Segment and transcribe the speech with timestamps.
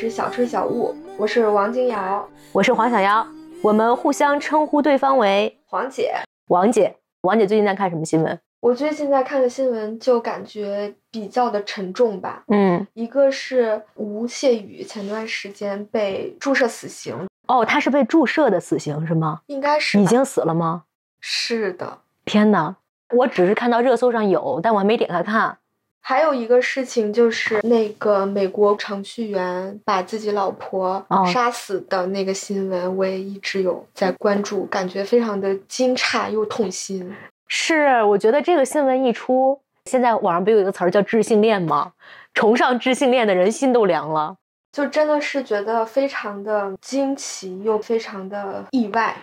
[0.00, 3.26] 是小春小雾，我是王金瑶，我是黄小妖，
[3.60, 6.14] 我们互相称呼对方为黄姐。
[6.50, 6.94] 王姐。
[7.22, 8.38] 王姐最近在看什么新闻？
[8.60, 12.44] 我最近在看的新闻，就感觉比较的沉重吧。
[12.46, 19.40] 嗯，一个是吴谢宇前段时间被注射死刑，哦，他是被注射的死刑是吗？
[19.46, 20.84] 应该是已经死了吗？
[21.18, 21.98] 是的。
[22.24, 22.76] 天哪，
[23.16, 25.58] 我只是看到热搜上有，但我还没点开看。
[26.00, 37.14] 还有一个事情就是那个美国程序员把自己老婆哦杀死的那个新闻，我也一直有在关注，感觉非常的惊诧又痛心。
[37.46, 41.92] 是，我觉得这个新闻一出，现在网上不有一个词儿叫“智性恋”吗？
[42.34, 44.36] 崇尚智性恋的人心都凉了。
[44.72, 49.16] 就真的是觉得非常的惊奇又非常的意外。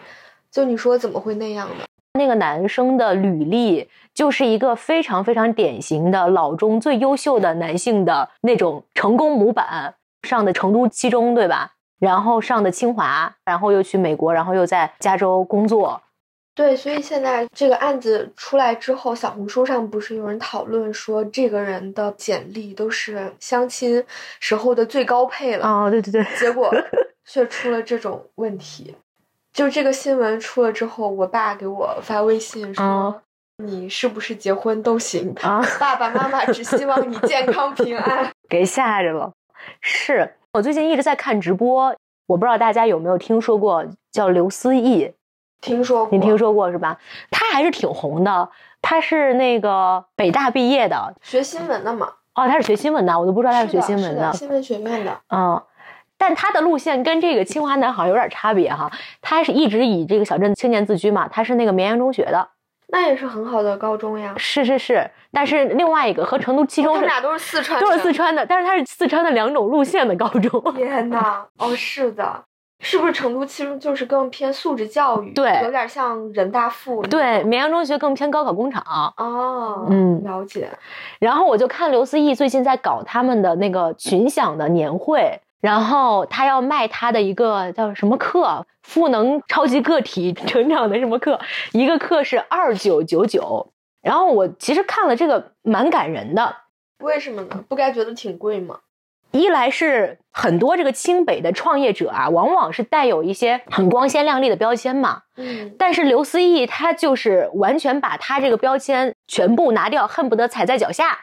[0.52, 1.86] 就你说怎么会那样呢？
[2.16, 11.74] 那个男生的履历就是一个非常非常典型的老中最优秀的男性的那种成功模板，上的成都七中对吧？
[12.00, 16.02] 然后上的清华，然后又去美国，然后又在加州工作。
[16.54, 24.02] 对，所以现在这个案子出来之后，小红书上不是有人讨论说这个人的简历都是相亲
[24.40, 26.74] 时候的最高配了，哦，对对对，结果
[27.28, 28.96] 却出了这种问题。
[29.56, 33.22] 就这个新闻出了之后，我爸给我发微信说：“哦
[33.64, 38.30] 你是不是结婚都行，啊，爸爸妈妈只希望你健康平安。
[38.50, 39.32] 给吓着了。
[39.80, 41.96] 是我最近一直在看直播，
[42.28, 45.14] 我不知道大家有没有听说过叫刘思义，”
[45.62, 46.10] 听说过？
[46.12, 47.00] 你听说过是吧？
[47.32, 48.50] 他还是挺红的，
[48.82, 52.12] 他是那个北大毕业的，学新闻的嘛？
[52.34, 55.18] 哦，他是学新闻的，我都不知道他是学新闻是的，新闻学院的。
[55.30, 55.64] 嗯，
[56.18, 58.92] 但他的路线跟这个清华男好像有点差别哈。
[59.22, 62.48] 他是一直以这个小镇青年自居嘛，他是那个绵阳中学的，
[62.88, 64.34] 那也是很好的高中呀。
[64.38, 65.10] 是是是。
[65.32, 70.74] 但是另外一个和成都七中是他们俩都是四川的，都是四川的，但是他是四川的两种路线的高中。
[70.74, 72.42] 天呐，哦，是的，
[72.80, 75.34] 是不是成都其实就是更偏素质教育？
[75.34, 77.02] 对有点像人大附。
[77.04, 78.82] 对，绵阳中学更偏高考工厂。
[79.18, 80.70] 哦，嗯了解。
[81.20, 91.40] 然后我就看刘思义最近在搞他们的那个群享的年会，然后他要卖他的一个叫什么课，赋能超级个体成长的什么课，
[91.72, 93.72] 一个课是二九九九。
[94.02, 96.56] 然后我其实看了这个蛮感人的，
[97.00, 97.64] 为什么呢？
[97.68, 98.80] 不该觉得挺贵吗？
[99.32, 111.18] 一来是很多这个清北的创业者啊，往往是带有一些很光鲜亮丽的标签嘛，嗯，但是刘思义他就是完全把他这个标签全部拿掉，恨不得踩在脚下，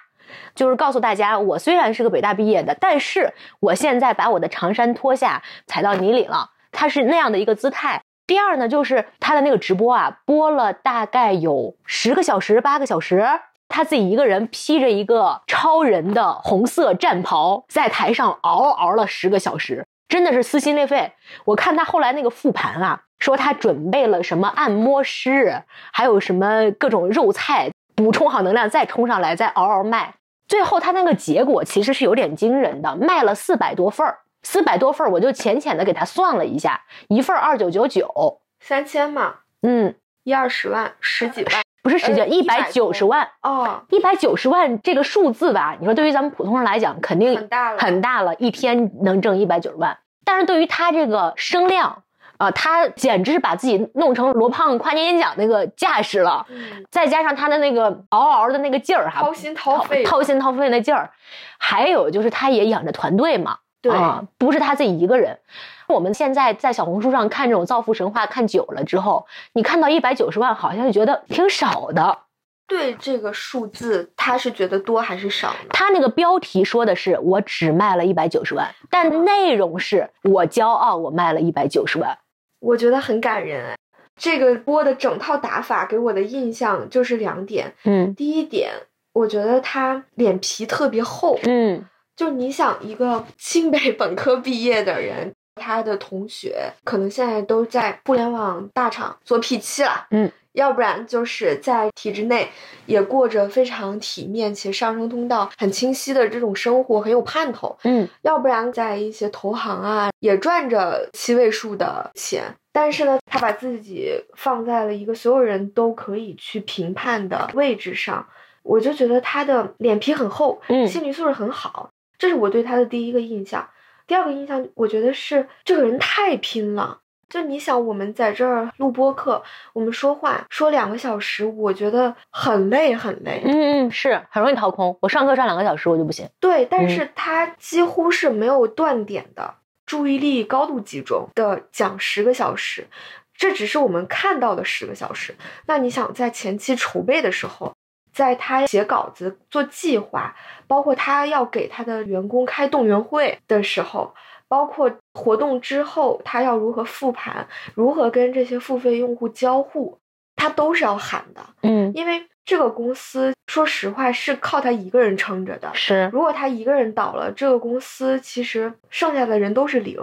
[0.55, 6.51] 就是告诉大家，我虽然是个北大毕业的，但是我现在把我的长衫脱下，踩到泥里了。
[6.71, 8.03] 他是那样的一个姿态。
[8.27, 13.27] 第二呢，就是他的那个直播啊，播了大概有十个小时、八个小时。
[13.69, 21.11] 他自己一个人披着一个超人的红色战袍，在台上嗷嗷了十个小时，真的是撕心裂肺。
[21.47, 30.13] 我看他后来那个复盘啊，说他准备了什么按摩师，还有什么各种肉菜，补充好能量再冲上来，再嗷嗷卖。
[30.49, 39.95] 最后他那个结果其实是有点惊人的，卖了四百多份儿，四百多份儿，我就浅浅的给他算了一下，一份二九九九，三千嘛，嗯，
[40.25, 41.63] 一二十万，十几万。
[41.83, 43.29] 不是十几万一百九十万。
[43.43, 49.99] 哦，一百九十万这个数字吧，你说对于咱们普通人来讲，肯定很大了很大了，一天能挣一百九十万。
[50.25, 52.05] 但是对于他这个声量
[52.43, 61.09] 啊、他简直是把自己弄成罗胖跨年演讲那个架势了，嗯，再加上他的那个嗷嗷的那个劲儿哈，掏心掏肺，掏心掏肺那劲儿，
[61.57, 65.39] 还有就是他也养着团队嘛，对啊，不是他自己一个人。
[65.87, 72.19] 我们现在在小红书上看这种造富神话看久了之后，你看到一百九十万，好像就觉得挺少的。
[72.67, 75.55] 对这个数字，他是觉得多还是少？
[75.69, 82.19] 他那个标题说的是我只卖了一百九十万，但内容是我骄傲，我卖了一百九十万。
[82.63, 83.77] 我觉得很感人哎。
[84.15, 87.75] 这个播的整套打法给我的印象就是两点。
[87.85, 88.71] 嗯第一点，
[89.15, 102.49] 我觉得他脸皮特别厚，嗯就你想一个清北本科毕业的人，他的同学可能现在都在互联网大厂做 P 七了，嗯，要不然就是在体制内
[102.87, 107.77] 也过着非常体面且上升通道很清晰的这种生活，很有盼头。
[107.85, 112.45] 嗯要不然在一些投行啊，也赚着七位数的钱。
[112.75, 118.27] 但是呢，他把自己放在了一个所有人都可以去评判的位置上，
[118.63, 123.69] 我就觉得他的脸皮很厚，嗯心理素质很好，这是我对他的第一个印象。
[124.07, 127.01] 第二个印象，我觉得是这个人太拼了。
[127.33, 129.43] 就你想，我们在这儿录播课，
[129.73, 133.41] 我们说话说两个小时，我觉得很累很累。
[133.43, 134.99] 嗯嗯，是很容易掏空。
[135.01, 136.29] 我上课上两个小时我就不行。
[136.39, 139.55] 对，但嗯是他几乎是没有断点的，
[139.87, 142.87] 注意力高度集中的讲十个小时，
[143.35, 145.35] 这只是我们看到的十个小时。
[145.65, 147.73] 那你想在前期筹备的时候，
[148.13, 150.37] 在他写稿子、做计划，
[150.67, 154.15] 包括他要给他的员工开动员会的时候，
[154.49, 159.99] 包括活动之后他要如何复盘，如何跟这些付费用户交互，
[160.37, 161.41] 他都是要喊的。
[161.63, 165.71] 嗯，因为这个公司，说实话是靠他一个人撑着的。
[165.75, 170.01] 是如果他一个人倒了，这个公司其实剩下的人都是零，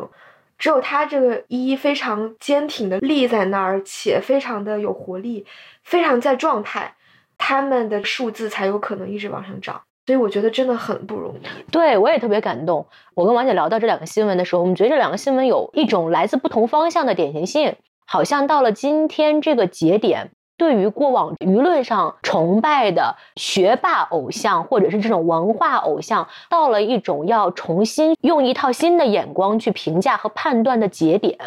[0.57, 5.45] 只有他这个一非常坚挺的立在那儿，且非常的有活力，
[5.83, 6.95] 非常在状态，
[7.37, 9.81] 他们的数字才有可能一直往上涨。
[10.09, 11.71] 所以我觉得真的很不容易。
[11.71, 12.83] 对我也特别感动。
[13.13, 17.75] 我跟王姐聊到这两个新闻的时候，我们觉得这两个新闻有一种来自不同方向的典型性，
[18.07, 31.37] 好像到了今天这个节点，对于过往舆论上崇拜的学霸偶像或者是这种文化偶像，到了一种要重新用一套新的眼光去评价和判断的节点。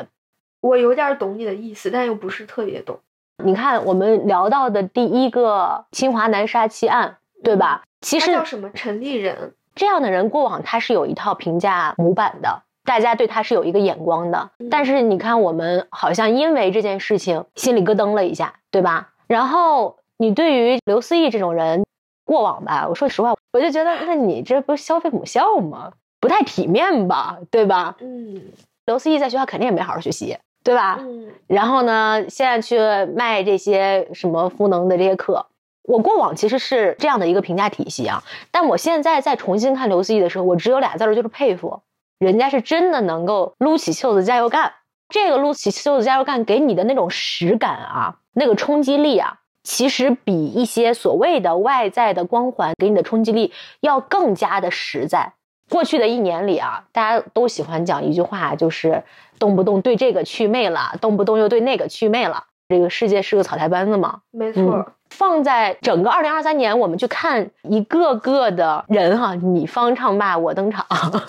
[0.60, 3.00] 我有点懂你的意思，但又不是特别懂。
[3.42, 7.82] 你看，我们聊到的第一个清华南沙七案，对吧？
[8.00, 8.70] 其实叫什么？
[8.74, 9.54] 陈立人。
[9.74, 14.50] 这样的人过往他是有一套评价模板的，大家对他是有一个眼光的。
[14.58, 19.10] 嗯但是你看，我们好像因为这件事情心里咯噔了一下，对吧？
[19.26, 21.84] 然后你对于刘思义这种人
[22.24, 25.92] 过往吧，我说实话，我就觉得，那你这不是消费母校吗？
[26.20, 27.96] 不太体面吧，对吧？
[28.00, 28.42] 嗯
[28.86, 30.98] 刘思义在学校肯定也没好好学习，对吧？
[31.00, 32.78] 嗯然后呢，现在去
[33.16, 35.46] 卖这些什么赋能的这些课，
[35.82, 38.22] 我过往其实是这样的一个评价体系啊。
[38.50, 41.80] 但我现在再重新看刘思义的时候，我只有俩字儿，就是佩服。
[42.18, 44.72] 人家是真的能够撸起袖子加油干。
[45.08, 55.34] 这个撸起袖子加油干给你的那种实感啊，那个冲击力啊，其实比一些所谓的外在的光环给你的冲击力要更加的实在。
[55.68, 59.02] 过去的一年里啊，大家都喜欢讲一句话，就是
[59.38, 62.44] 动不动对这个祛魅了，动不动又对那个祛魅了。
[62.72, 64.62] 这个世界是个草台班子嘛，没错。
[64.62, 70.86] 嗯放在整个二零二三年，我们去看一个个的人哈、你方唱罢我登场，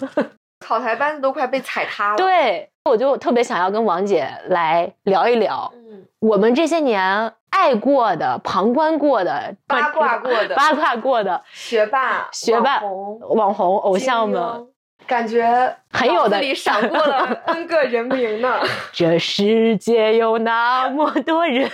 [0.65, 14.67] 草台班子都快被踩塌了。，对我就特别想要跟王姐来聊一聊，嗯，我们这些年爱过的、旁观过的、八卦过的 八卦过的学霸、学霸网红、网红偶像们，英，
[15.07, 18.60] 感觉很有的里闪过了 N 个人名呢。
[18.91, 21.69] 这世界有那么多人，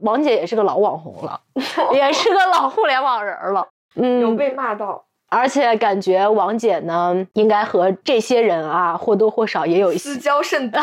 [0.00, 1.40] 王姐也是个老网红了，
[1.92, 3.66] 也是个老互联网人了。
[3.96, 10.78] 嗯，有被骂到，而且感觉王姐呢，应该和这些人啊或多或少也有一些私交甚 笃。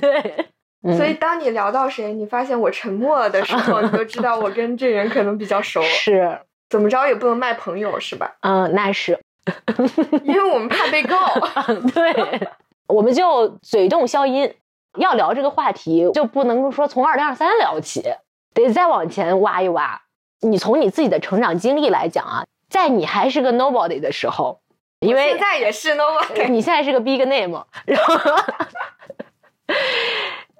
[0.00, 0.46] 对，
[0.82, 5.80] 嗯所以当你聊到谁，你发现我沉默的时候，你就知道我跟这人可能比较熟。
[5.82, 6.38] 是，
[6.68, 8.36] 怎么着也不能卖朋友是吧？
[8.42, 9.18] 嗯，那是，
[10.24, 11.16] 因为我们怕被告。
[11.94, 12.48] 对，
[12.88, 14.54] 我们就嘴动消音。
[14.98, 18.02] 要聊这个话题，就不能说从二零二三聊起，
[18.54, 20.00] 得再往前挖一挖。
[20.40, 24.58] 你从你自己的成长经历来讲啊，在你还是个 nobody 的时候，
[25.00, 26.48] 因为现在也是 nobody。
[26.48, 28.14] 你现在是个 big name，然后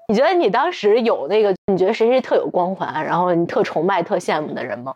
[0.07, 4.93] 你觉得你当时有那个，你觉得谁谁特有光环，然后你特崇拜、特羡慕的人吗？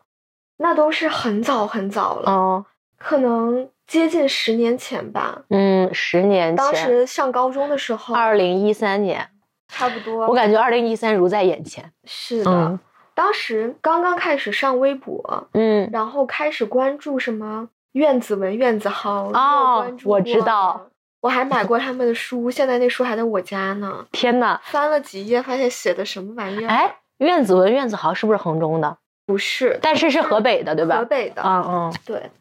[0.57, 2.65] 那都是很早很早了，哦，
[3.03, 5.41] 可能接近十年前吧。
[5.50, 9.27] 嗯，十年前，当时上高中的时候，二零一三年，
[9.67, 10.27] 差不多。
[10.27, 11.91] 我感觉二零一三如在眼前。
[12.05, 12.79] 是的，嗯
[13.13, 19.25] 当时刚刚开始上微博，嗯，然后开始关注什么苑子文、苑子豪。
[19.34, 20.88] 哦我知道。
[21.20, 24.03] 我还买过他们的书，现在那书还在我家呢。
[24.12, 26.67] 天呐，翻了几页，发现写的什么玩意儿？
[26.67, 28.98] 哎，苑子文、苑子豪是不是衡中的？
[29.27, 30.98] 不是，但是是河北的，对吧？
[30.98, 32.31] 河北的，嗯嗯，对。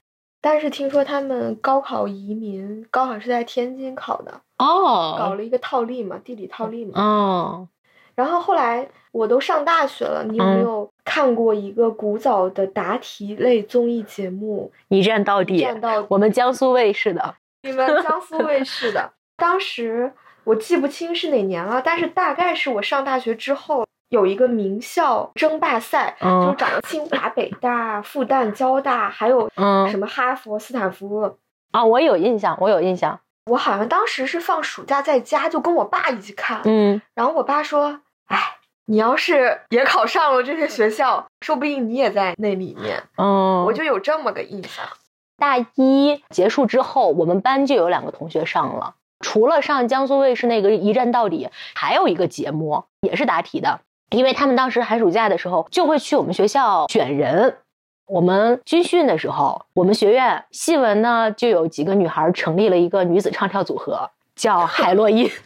[0.40, 7.00] 但是听说他们高考移民，高考是在天津考的哦，搞哦，了一个套利嘛，地理套利嘛。
[7.00, 7.68] 哦，
[8.14, 10.62] 然后后来我都上大学了，你有没嗯。
[10.62, 14.70] 有看过一个古早的答题类综艺节目？
[14.88, 20.12] 一站到《底，站到底我们江苏卫视的，你们江苏卫视的， 当时
[20.44, 31.36] 我记不清是哪年了，但是大概是我上大学之后有一个名校争霸赛，嗯就是找了清华、北大、复旦、交大，还有嗯什么哈佛、斯坦福。
[31.70, 36.60] 啊，我有印象，我有印象，我好像当时是放暑假在家，就跟我爸一起看。
[36.64, 43.04] 嗯然后我爸说：“哎，你要是也考上了这些学校，说不定你也在那里面。
[43.16, 44.84] 嗯，我就有这么个印象。
[45.38, 48.96] 大一结束之后，我们班就有两个同学上了。
[49.20, 57.56] 除了上江苏卫视那个一站到底，还有一个节目也是答题的，因为他们当时寒暑假的时候就会去我们学校选人。
[58.06, 65.30] 我们军训的时候，我们学院戏文呢就有几个女孩成立了一个女子唱跳组合，叫海洛因。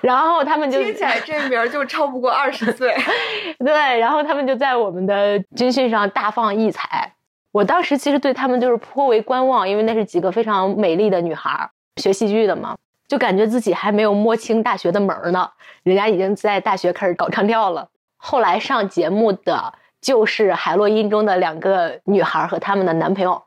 [0.00, 2.96] 然后他们就听起来这名儿就超不过二十岁。
[3.62, 7.12] 对，然后他们就在我们的军训上大放异彩。
[7.52, 12.74] 我当时其实对他们就是颇为观望，因为那是几个非常美丽的女孩儿，学戏剧的嘛，
[13.12, 15.50] 就感觉自己还没有摸清大学的门儿呢，
[15.82, 17.90] 人家已经在大学开始搞唱跳了。
[18.16, 23.42] 后来上节目的就是海洛因中的两个女孩儿和他们的男朋友，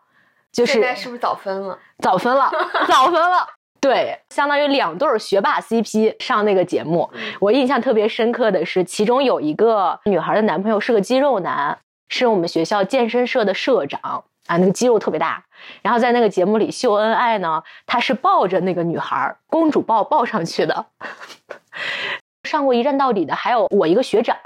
[0.52, 1.80] 就现是在是不是早分了？
[1.98, 2.52] 早分了，
[2.88, 3.48] 早分了。
[3.82, 11.76] 对，相当于两对儿学霸 CP 上那个节目，我印象特别深刻的是，其中有一个女孩的男朋友是个肌肉男，
[12.10, 15.44] 是我们学校健身社的社长啊，那个肌肉特别大。
[15.82, 20.86] 然后在那个节目里秀恩爱呢，他是抱着那个女孩，公主抱抱上去的。
[22.44, 24.38] 上过一站到底的还有我一个学长，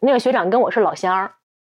[0.00, 1.30] 那个学长跟我是老乡，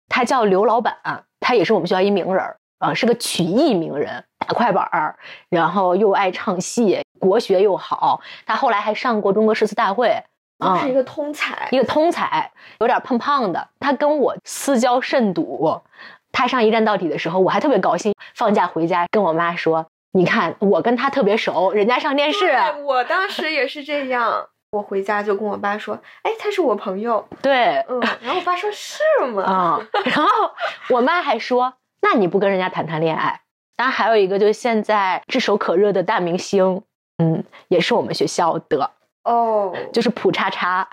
[0.09, 0.95] 他叫刘老板，
[1.41, 5.17] 他也是我们学校一名人儿啊、是个曲艺名人，打快板儿，
[5.49, 8.21] 然后又爱唱戏，国学又好。
[8.45, 10.23] 他后来还上过中国诗词大会，
[10.59, 11.79] 啊、是一个通才一。
[11.79, 13.69] 个通才，有点胖胖的。
[13.81, 15.81] 他跟我私交甚笃。
[16.35, 18.13] 他上一站到底的时候，我还特别高兴。
[18.35, 22.53] 放假回家跟我妈说：“你看，我跟他特别熟，人家上电视。
[22.85, 24.49] 我当时也是这样。
[24.73, 27.27] 我回家就跟我爸说：“哎，他是我朋友。
[27.41, 28.99] 对”嗯，然后我爸说：“是
[29.33, 30.51] 吗？”啊、然后
[30.91, 33.41] 我妈还说：“那你不跟人家谈谈恋爱？”
[33.77, 36.83] 当然，还有一个就是现在炙手可热的大明星，
[37.19, 38.91] 嗯，也是我们学校的，
[39.23, 40.89] 哦，就是普叉叉。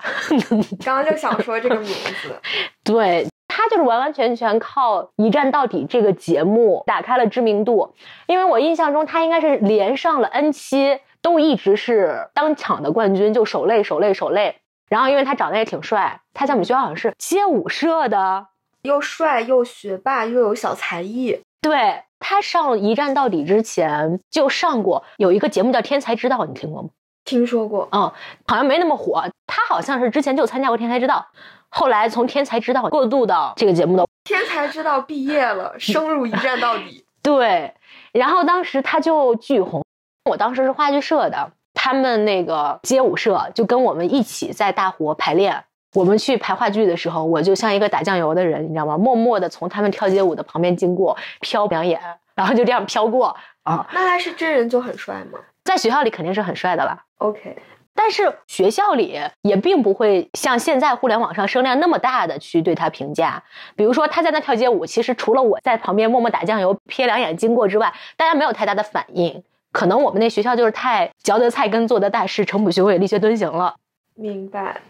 [0.84, 2.40] 刚刚就想说这个名字。
[2.84, 7.94] 对他就是完完全全靠《一站到底》这个节目打开了知名度，
[8.26, 14.54] 因为我印象中他应该是连上了 N 期，都一直是当场的冠军，就守擂守擂守擂。
[14.88, 18.46] 然后因为他长得也挺帅，他在我们学校好像是街舞社的，
[18.84, 26.88] 又帅又学霸又有小才艺，对他上《一站到底》之前就上过有一个节目叫《天才之道》，你听过吗？
[27.26, 27.86] 听说过。
[27.92, 28.10] 嗯，
[28.46, 29.22] 好像没那么火。
[29.46, 31.26] 他好像是之前就参加过《天才之道》，
[31.74, 37.04] 后来从《天才知道》过渡到这个节目的天才知道毕业了，升入一站到底。
[37.22, 37.74] 对，
[38.12, 39.82] 然后当时他就巨红，
[40.30, 45.64] 我当时是话剧社的，他们那个街舞社就跟我们一起在大活排练。
[45.94, 48.98] 我们去排话剧的时候，我就像一个打酱油的人，你知道吗？
[48.98, 52.00] 默默的从他们跳街舞的旁边经过，瞟两眼，
[52.34, 53.86] 然后就这样飘过啊。
[53.92, 57.56] 那他是真人就很帅吗在学校里肯定是很帅的啦，？OK，
[57.94, 63.42] 但是学校里也并不会像现在互联网上声量那么大的去对他评价。
[63.76, 69.42] 比如说他在那跳街舞，其实除了我在旁边默默打酱油、瞥两眼经过之外，大家没有太大的反应。
[69.72, 73.76] 可能我们那学校就是太嚼得菜根做得大事，成不学会力学蹲行了。
[74.14, 74.80] 明白。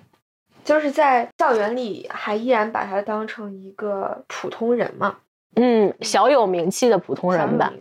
[0.64, 5.16] 就是在校园里还依然把他当成一个普通人嘛，
[5.56, 7.73] 嗯，小有名气的普通人吧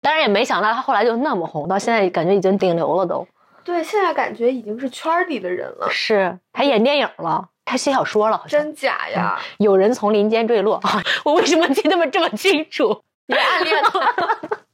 [0.00, 3.28] 当然也没想到他后来就那么红，到现在感觉已经顶流了都。
[3.64, 8.60] 对，现在感觉已经是圈儿里的人了，是，他演电影了，他写小说了，好像。
[8.60, 9.38] 真假呀？
[9.58, 10.80] 有人从林间坠落，
[11.24, 13.02] 我为什么记得这么清楚？
[13.26, 14.00] 你暗恋他，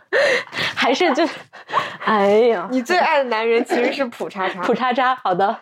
[0.74, 1.28] 还是就，
[2.04, 4.62] 哎呀，你最爱的男人其实是普叉叉。
[4.64, 5.58] 普叉叉，好的，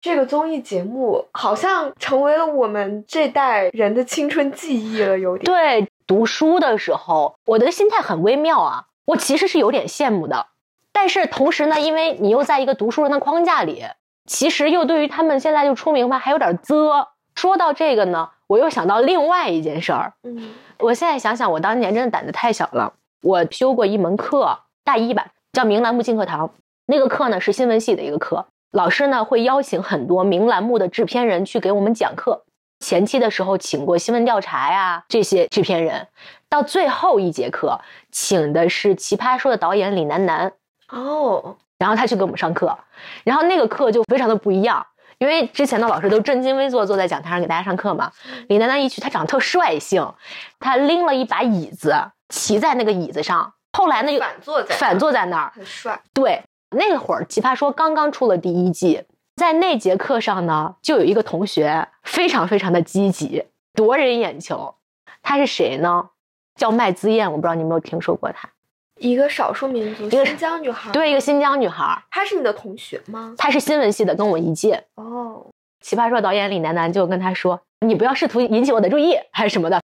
[0.00, 5.44] 这个综艺节目好像成为了我们这代人的青春记忆了，有点。
[5.44, 10.46] 对，读书的时候，我的心态很微妙啊，我其实是有点羡慕的，
[10.98, 13.84] 但是同时呢，因为你又在一个读书人的框架里，
[14.24, 17.06] 其实又对于他们现在就出名吧，还有点啧。
[17.34, 22.94] 说到这个呢，我又想到另外一件事儿，嗯，我现在想想，我当年真的胆子太小了。
[23.20, 26.50] 我修过一门课，大一吧，叫名栏目进课堂。
[26.86, 32.44] 那个课呢是新闻系的一个课，老师呢会邀请很多名栏目的制片人去给我们讲课。
[32.80, 36.08] 前期的时候请过新闻调查呀这些制片人，
[36.48, 40.54] 到最后一节课请的是《奇葩说》的导演李楠楠。
[40.90, 42.78] 哦，然后他去给我们上课，
[43.24, 44.86] 然后那个课就非常的不一样，
[45.18, 48.12] 因为之前的老师都正襟危坐坐在讲台上给大家上课嘛。
[48.48, 50.14] 李楠楠一去，他长得特率性，
[50.60, 51.94] 他拎了一把椅子，
[52.28, 53.54] 骑在那个椅子上。
[53.72, 56.00] 后来呢，反坐在反坐在那儿，很帅。
[56.14, 59.04] 对，那会儿《奇葩说》刚刚出了第一季，
[59.36, 64.74] 在那节课上呢，就有一个同学非常非常的积极，夺人眼球。
[65.22, 66.10] 他是谁呢？
[66.54, 68.48] 叫麦姿燕，我不知道你有没有听说过他。
[68.98, 72.02] 一个少数民族个新疆女孩，对，一个新疆女孩。
[72.10, 73.34] 她是你的同学吗？
[73.38, 74.84] 她是新闻系的，跟我一届。
[74.94, 75.46] 哦，
[75.80, 79.80] 奇葩说导演李楠楠就跟她说：“你不要试图引起我的注意，还是什么的。”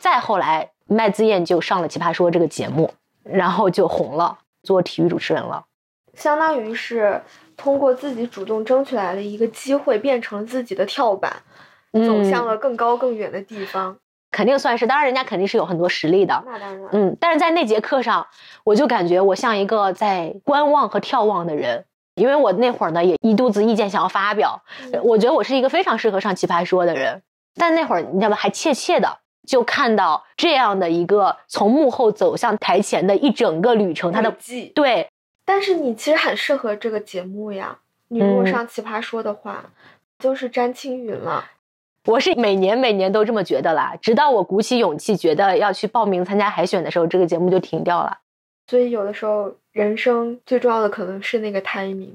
[0.00, 2.92] 再后来，麦姿燕就上了《奇葩说》这个节目。
[3.26, 5.64] 然后就红了，做体育主持人了，
[6.12, 7.22] 相当于是
[7.56, 11.34] 通过自己主动争取来的一个机会，变成了自己的跳板，
[11.90, 13.96] 走向了更高更远的地方。
[14.34, 16.42] 肯定算是，当然人家肯定是有很多实力的。
[16.44, 18.26] 那当然，嗯，但是在那节课上，
[18.64, 21.84] 我就感觉我像一个在观望和眺望的人，
[22.16, 24.60] 因为我那会儿呢也一肚子意见想要发表，
[25.04, 27.22] 我觉得我是一个非常适合上奇葩说的人，
[27.54, 28.36] 但那会儿你知道吗？
[28.36, 29.18] 还怯怯的。
[29.46, 34.34] 就看到这样的一个从幕后走向台前的一整个旅程，他的
[34.74, 35.06] 对。
[35.44, 37.76] 但是你其实很适合这个节目呀，
[38.08, 39.66] 你如果上奇葩说的话，
[40.18, 41.44] 就是詹青云了。
[42.06, 48.18] 我是每年每年都这么觉得啦，直到我鼓起勇气觉得要去报名参加海选的时候，这个节目就停掉了。
[48.66, 52.12] 所以有的时候，人生最重要的可能是那个 timing。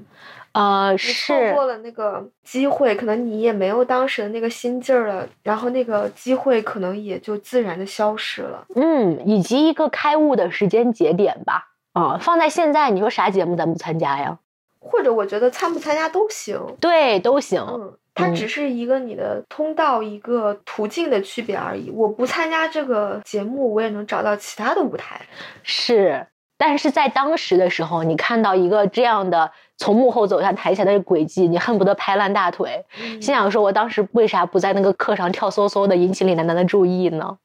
[0.52, 8.66] 呃，是错过了那个机会，可能你也没有当时的那个心劲儿了，然后那个机会可能也就自然的消失了。
[8.74, 11.68] 嗯，以及一个开悟的时间节点吧。
[11.92, 14.38] 啊，放在现在，你说啥节目咱不参加呀？
[14.80, 16.60] 或者我觉得参不参加都行。
[16.80, 17.64] 对，都行。
[17.68, 21.90] 嗯，它只是一个你的通道、一个途径的区别而已。
[21.90, 25.20] 我不参加这个节目，我也能找到其他的舞台。
[25.62, 26.26] 是。
[26.58, 37.38] 但是在当时的时候，你看到一个这样的从幕后走向台前的轨迹，你恨不得拍烂大腿，心想说：“我当时为啥不在那个课上跳嗖嗖的引起李楠楠的注意呢？”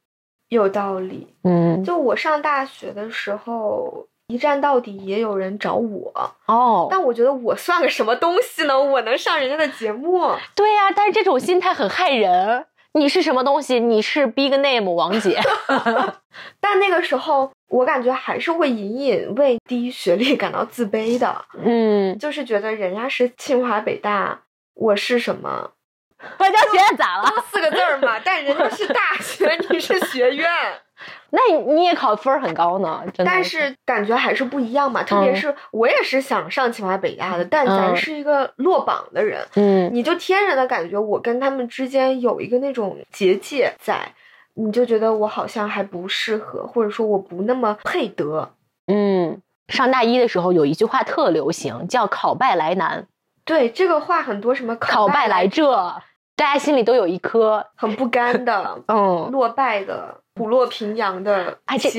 [0.49, 6.11] 有道理，嗯，就我上大学的时候，一站到底也有人找我
[6.47, 8.79] 哦，但我觉得我算个什么东西呢？
[8.81, 10.31] 我能上人家的节目？
[10.55, 12.65] 对呀，但是这种心态很害人。
[12.93, 13.79] 你是什么东西？
[13.79, 15.39] 你是 Big Name 王姐，
[16.61, 21.45] 但那个时候我感觉还是会隐隐为低学历感到自卑的。
[21.61, 25.71] 嗯，就是觉得人家是清华北大，我是什么？
[26.39, 27.29] 外交学院咋了？
[27.51, 28.19] 四个字儿嘛。
[28.23, 30.49] 但人家是大学， 你是学院。
[31.31, 35.03] 那你也考分很高呢，但是感觉还是不一样嘛。
[35.03, 44.13] 特别是我也是想上清华北大的，但咱是一个落榜的人，嗯，你就天然的感觉我跟他们之间有一个那种结界在，
[44.53, 48.53] 你就觉得我好像还不适合，或者说我不那么配得。
[48.87, 53.07] 嗯，上大一的时候有一句话特流行，叫“考败来难”。
[53.45, 55.71] 对，这个话很多什么“考败来这”，
[56.35, 60.19] 大家心里都有一颗很不甘的， 嗯，落败的。
[60.37, 61.89] 虎落平阳的哎，这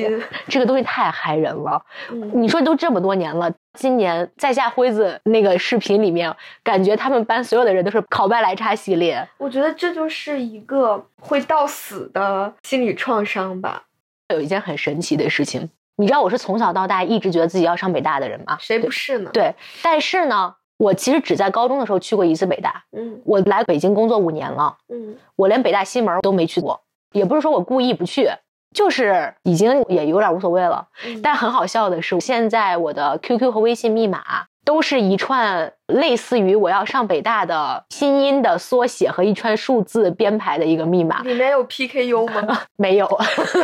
[0.46, 1.80] 这个东西太害人了。
[2.34, 6.30] 你说都这么多年了，今年在下辉子那个视频里面，
[6.62, 9.26] 感觉他们班所有的人都是考败来差系列。
[9.38, 13.84] 我觉得这就是一个会到死的心理创伤吧。
[14.28, 18.58] 有一件很神奇的事情，你知道我是从小到大一直觉得自己要上北大的人吗？
[18.60, 19.30] 谁不是呢？
[19.32, 22.82] 对，但是呢，我其实只在高中的时候去过一次北大。
[22.96, 24.76] 嗯，我来北京工作五年了。
[24.88, 26.80] 嗯，我连北大西门都没去过。
[27.12, 28.28] 也不是说我故意不去，
[28.74, 30.86] 就是已经也有点无所谓了。
[31.22, 34.22] 但很好笑的是，现在我的 QQ 和微信密码
[34.66, 41.22] 都是一串类似于我要上北大的拼音的缩写和一串数字编排的一个密码。
[41.22, 42.62] 里面有 PKU 吗？
[42.76, 43.08] 没有，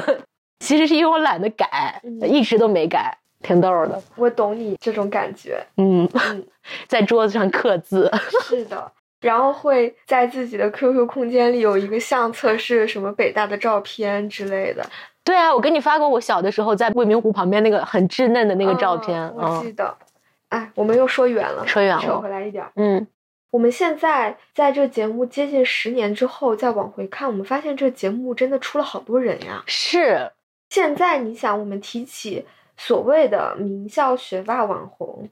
[0.61, 4.00] 其实是因为我懒得改，一直都没改，挺逗的。
[4.16, 5.62] 我懂你这种感觉。
[5.76, 6.46] 嗯嗯，
[6.87, 8.11] 在桌子上刻字。
[8.44, 8.90] 是的。
[9.20, 14.85] 然后会在自己的 QQ 空间里有一个相册，是什么北大的照片之类的。
[15.22, 19.33] 对啊，我给你发过我小的时候在未名湖旁边那个很稚嫩的那个照片。
[19.37, 19.96] 我记得。
[20.48, 22.66] 哎，我们又说远了，说远了，扯回来一点。
[22.74, 23.07] 嗯，
[23.52, 29.62] 我们现在在这节目接近十年之后再往回看，我们发现这节目真的出了好多人呀。
[29.66, 30.33] 是。
[30.68, 32.44] 现在你想，我们提起
[32.77, 35.29] 所谓的名校学霸网红，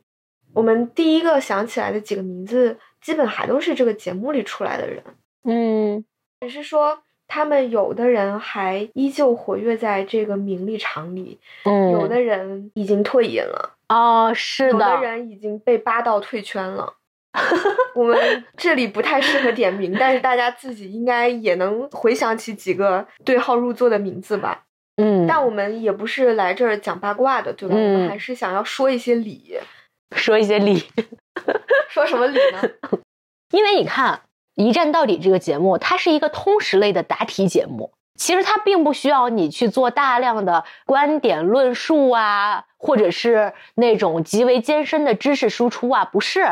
[0.52, 2.78] 我们第一个想起来的几个名字。
[3.00, 5.02] 基本还都是这个节目里出来的人，
[5.44, 6.04] 嗯，
[6.42, 16.92] 只是说他们有的人还依旧活跃在这个名利场里，嗯，有的人已经退隐了，哦，是的，有的人已经被扒到退圈了。
[17.94, 24.66] 我们这里不太适合点名，但是大家自己应该也能回想起几个对号入座的名字吧。
[25.00, 27.74] 嗯，但我们也不是来这儿讲八卦的，对吧？
[27.74, 29.58] 我们还是想要说一些理。
[30.16, 30.84] 说一些理。
[31.88, 32.70] 说什么理呢？
[33.52, 34.14] 因为你看
[34.62, 37.92] 《一站到底》这个节目，它是一个通识类的答题节目。
[38.16, 46.44] 其实它并不需要你去做大量的观点论述啊，或者是那种极为艰深的知识输出啊，不是，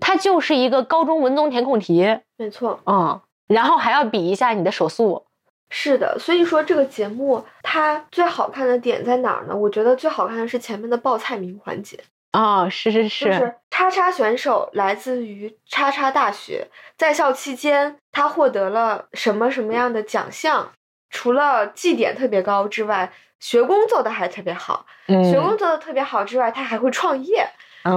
[0.00, 2.18] 它就是一个高中文综填空题。
[2.36, 5.25] 没错，嗯，然后还要比一下你的手速。
[5.68, 9.56] 是的，所以说这个节目它最好看的点在哪儿呢？
[9.56, 11.98] 我觉得最好看的是前面的报菜名环节。
[12.32, 20.70] 哦，是是，就是叉叉选手来自于叉叉大学，在校期间他获得了什么什么样的奖项？
[21.08, 24.84] 除了绩点特别高之外，学工做的还特别好。
[25.06, 27.48] 学工做的特别好之外，他还会创业。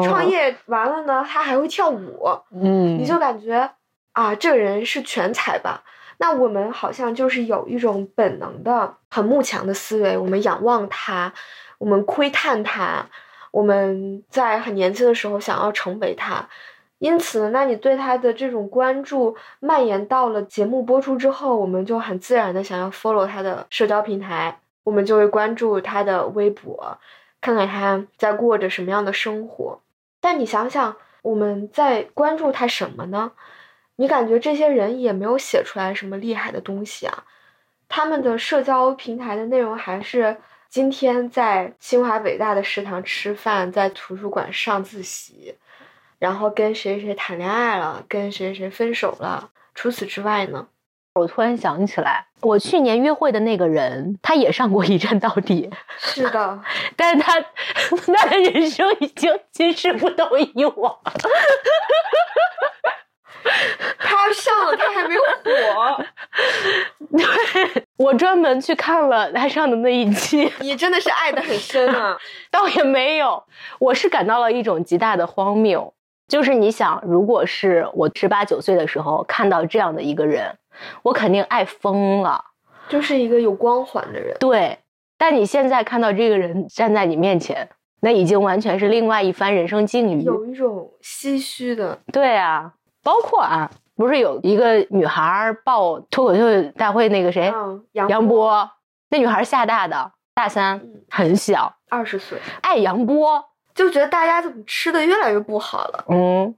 [0.04, 2.24] 创业完了呢，他还会跳舞。
[2.52, 3.70] 嗯，你就感觉
[4.14, 5.84] 啊，这个人是全才吧？
[6.20, 11.34] 那我们好像就是有一种本能的、很慕强的思维，我们仰望他，
[11.80, 13.08] 我们窥探他。
[13.52, 16.48] 我们在很年轻的时候想要成为他，
[17.00, 27.00] 因此，那你对他的这种关注蔓延到了节目播出之后，我们就很自然的想要 follow 他的社交平台，我们就会关注他的微博，
[27.42, 29.80] 看看他在过着什么样的生活。
[30.22, 33.32] 但你想想，我们在关注他什么呢？
[34.00, 37.26] 你感觉这些人也没有写出来什么厉害的东西啊？
[37.90, 40.38] 他们的社交平台的内容还是。
[40.70, 45.56] 今天在清华北大的食堂吃饭，在图书馆上自习，
[46.20, 49.50] 然后跟谁谁谈恋爱了，跟谁谁分手了。
[49.74, 50.68] 除此之外呢？
[51.16, 55.72] 我突然想起来，我去年约会的那个人，他也上过一站到底。
[55.98, 56.62] 是的，
[56.96, 57.42] 但是他
[58.14, 60.96] 他的人生已经 今世不同以往。
[63.98, 66.06] 他上了，他还没有火。
[67.12, 70.52] 对我专门去看了他上的那一期。
[70.62, 72.18] 你真的是爱的很深啊！
[72.52, 73.44] 倒也没有，
[73.80, 75.94] 我是感到了一种极大的荒谬。
[76.28, 80.56] 就是你想，如果是我十八九岁的时候看到这样的一个人，
[81.02, 82.46] 我肯定爱疯了。
[82.88, 84.38] 就是一个有光环的人。
[84.40, 84.78] 对，
[85.18, 87.68] 但你现在看到这个人站在你面前，
[88.02, 92.00] 那已经完全是另外一番人生境遇，有一种唏嘘的。
[92.14, 92.74] 对啊。
[93.10, 97.52] 包括啊，不是有一个女孩报脱口秀大会那个谁？
[97.94, 98.70] 杨波，
[99.10, 103.44] 那女孩厦大的大三，很小，二十岁，爱杨波，
[103.74, 106.54] 就觉得大家怎么吃的越来越不好了，嗯，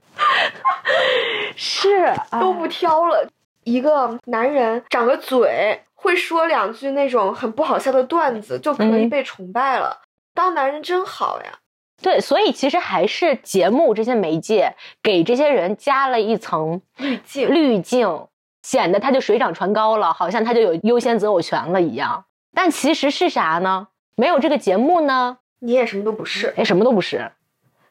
[1.56, 3.26] 是都不挑了。
[3.64, 10.02] 一个男人长个嘴，会说两句那种很不好笑的段子，就可以被崇拜了。
[10.34, 11.52] 当男人真好呀。
[12.02, 18.26] 对，所以其实还是节目这些媒介给这些人加了一层滤镜，滤镜
[18.62, 22.24] 显得他就水涨船高了，好像他就有优先择偶权了一样。
[22.52, 23.88] 但其实是啥呢？
[24.16, 27.30] 没有这个节目呢，你也什么都不是，哎，什么都不是。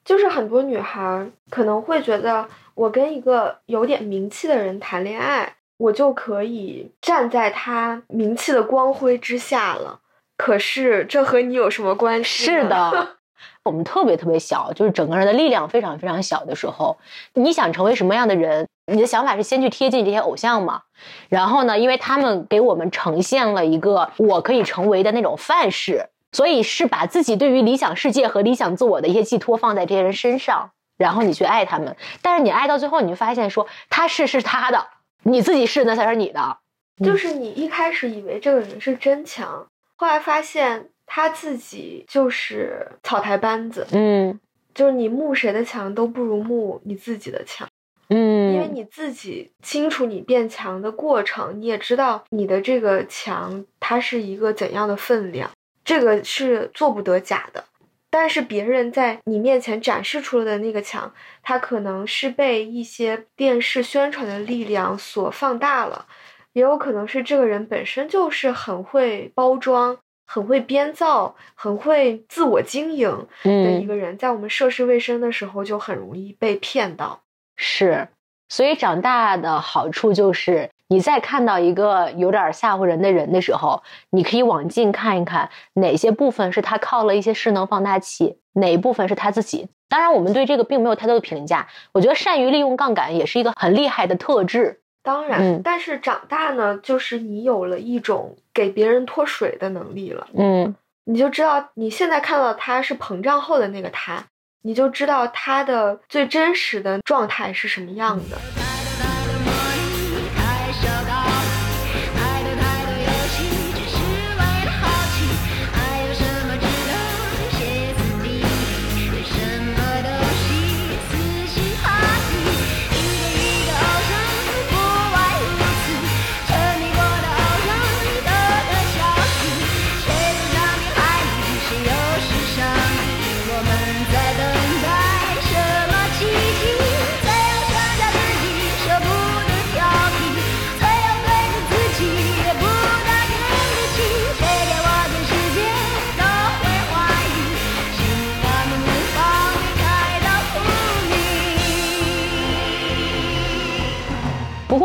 [0.03, 9.99] 就是很多女孩可能会觉得，我跟一个有点名气的人谈恋爱，我就可以站在他名气的光辉之下了。
[10.37, 12.45] 可是这和你有什么关系？
[12.45, 13.17] 是的。
[13.63, 16.97] 我们特别特别小，就是整个人的力量非常非常小的时候，
[17.33, 18.67] 你想成为什么样的人？
[18.87, 20.81] 你的想法是先去贴近这些偶像嘛？
[21.29, 31.95] 然后呢，因为他们给我们呈现了一个我可以成为的那种范式，所以是把自己对于理想世界和理想自我的一些寄托放在这些人身上，然后你去爱他们。
[32.21, 34.87] 但是你爱到最后，你就发现说他是是他的，
[35.23, 36.57] 你自己是那才是你的。
[37.05, 40.89] 就是你一开始以为这个人是真强，后来发现。
[41.13, 44.39] 他自己就是草台班子，嗯，
[44.73, 47.67] 就是你慕谁的墙都不如慕你自己的强，
[48.07, 55.51] 嗯，因为你自己清楚你变强的过程，你也知道你的这个强它是一个怎样的分量，
[55.83, 57.65] 这个是做不得假的。
[58.09, 66.05] 但是别人在你面前展示出来的那个强，它可能是被一些电视宣传的力量所放大了，
[66.53, 69.97] 也有可能是这个人本身就是很会包装。
[70.33, 77.19] 很会编造、很会自我经营的一个人，在我们涉世未深的时候，就很容易被骗到。
[77.57, 78.07] 是，
[78.47, 89.67] 所以长大的好处就是，你在看到一个有点吓唬人的人的时候，你可以往近看一看，哪些部分是他靠了一些势能放大器，哪一部分是他自己。
[89.89, 91.67] 当然，我们对这个并没有太多的评价。
[91.91, 94.80] 我觉得善于利用杠杆也是一个很厉害的特质。
[95.03, 100.27] 当然，但是长大呢，就是你有了一种给别人脱水的能力了。
[100.33, 104.23] 嗯，你就知道你现在看到他是膨胀后的那个他，
[104.61, 108.70] 你就知道他的最真实的状态是什么样的。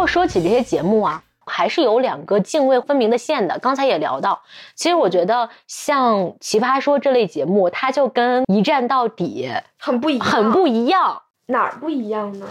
[0.07, 3.59] 说起这些节目啊，还是有两个泾渭分明的线的。
[3.59, 4.43] 刚才也聊到，
[4.75, 12.47] 其实我觉得像《奇葩说》这类节目，它就跟《一站到底》很不一样，很不一样，哪儿不一样呢？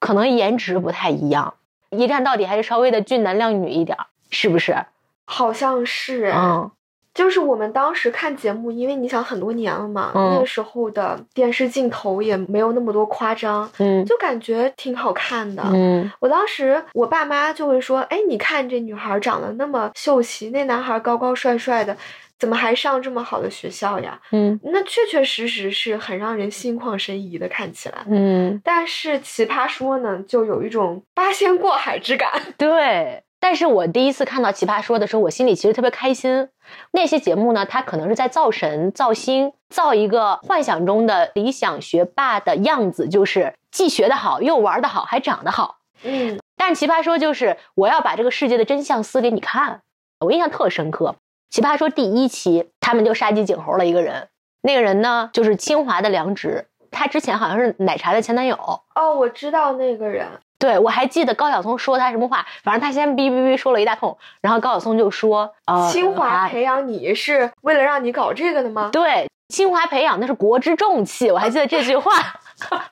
[0.00, 1.54] 可能颜值不太一样，
[1.96, 4.76] 《一站到底》还是稍微的俊男靓女一点儿，是不是？
[5.24, 6.70] 好像是，嗯
[7.16, 15.62] 就是我们当时看节目，因为你想很多年了嘛，嗯那个时候的电视镜头也没有那么多夸张，嗯就感觉挺好看的。
[15.72, 21.96] 嗯我当时我爸妈就会说：“哎，你看这女孩长得那么秀气，那男孩高高帅帅的，
[22.38, 28.04] 怎么还上这么好的学校呀？”嗯那确确实实是很让人心旷神怡的，看起来。
[28.10, 32.30] 嗯，但是奇葩说呢，就有一种八仙过海之感。
[32.58, 33.22] 对。
[33.48, 36.48] 但是我第一次看到《奇葩说》的时候，我心里其实特别开心。
[36.90, 45.76] 那些节目呢，它可能是在造神、造星，造一个幻想中的理想学霸的样子，就是既学得好，又玩得好，还长得好。
[46.02, 49.82] 嗯，但是奇葩说就是我要把这个世界的真相撕给你看，
[50.18, 51.14] 我印象特深刻。
[51.48, 54.26] 奇葩说第一期，他们就杀鸡儆猴了一个人，
[54.62, 58.56] 那个人呢就是清华的梁植，他之前好像是奶茶的前男友。
[58.96, 60.26] 哦，我知道那个人。
[60.58, 68.88] 对，我还记得高晓松说他什么话，反正他先哔哔哔说了一大通，然后高晓松就说：“呃，清华啊培养你是为了让你搞这个的吗？
[68.92, 72.12] 对，清华培养那是国之重器，我还记得这句话，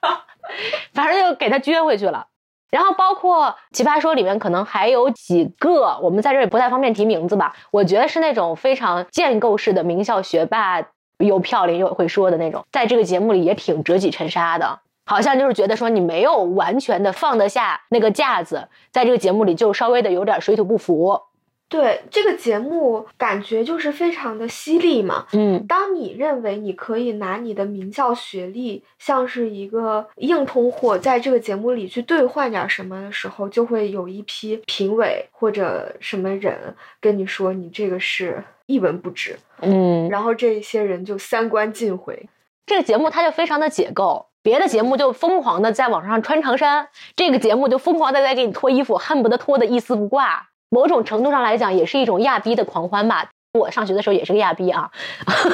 [0.92, 2.26] 反正就给他撅回去了。
[2.70, 7.54] 然后包括《奇葩说》里面可能还有几个，我们在这里不太方便提名字吧。
[7.70, 10.82] 我觉得是那种非常建构式的名校学霸，
[11.18, 14.80] 又漂亮又会说的那种，在这个节目里也挺折戟沉沙的。
[15.04, 21.20] 好像就是觉得说你没有完全的放得下那个架子，在这个节目里就稍微的有点水土不服。
[21.66, 25.26] 对这个节目，感觉就是非常的犀利嘛。
[25.32, 42.28] 嗯当你认为你可以拿你的名校学历，像是一个硬通货，在这个节目里去兑换点什么的时候，就会有一批评委或者什么人跟你说你这个是一文不值，嗯，然后这一些人就三观尽毁。
[42.66, 50.48] 这个节目它就非常的解构，别的节目就疯狂的在网上穿长衫，这个节目就疯狂的在给你脱衣服，恨不得脱的一丝不挂。
[50.68, 53.26] 某种程度上来讲，也是一种亚逼的狂欢吧。
[53.58, 54.90] 我上学的时候也是个亚逼啊，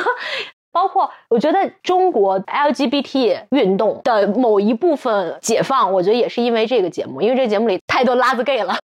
[0.72, 8.76] 包括我觉得中国 LGBT 运动的某一部分解放，我觉得也是因为这个节目，因为这个节目里太多拉子 gay 了，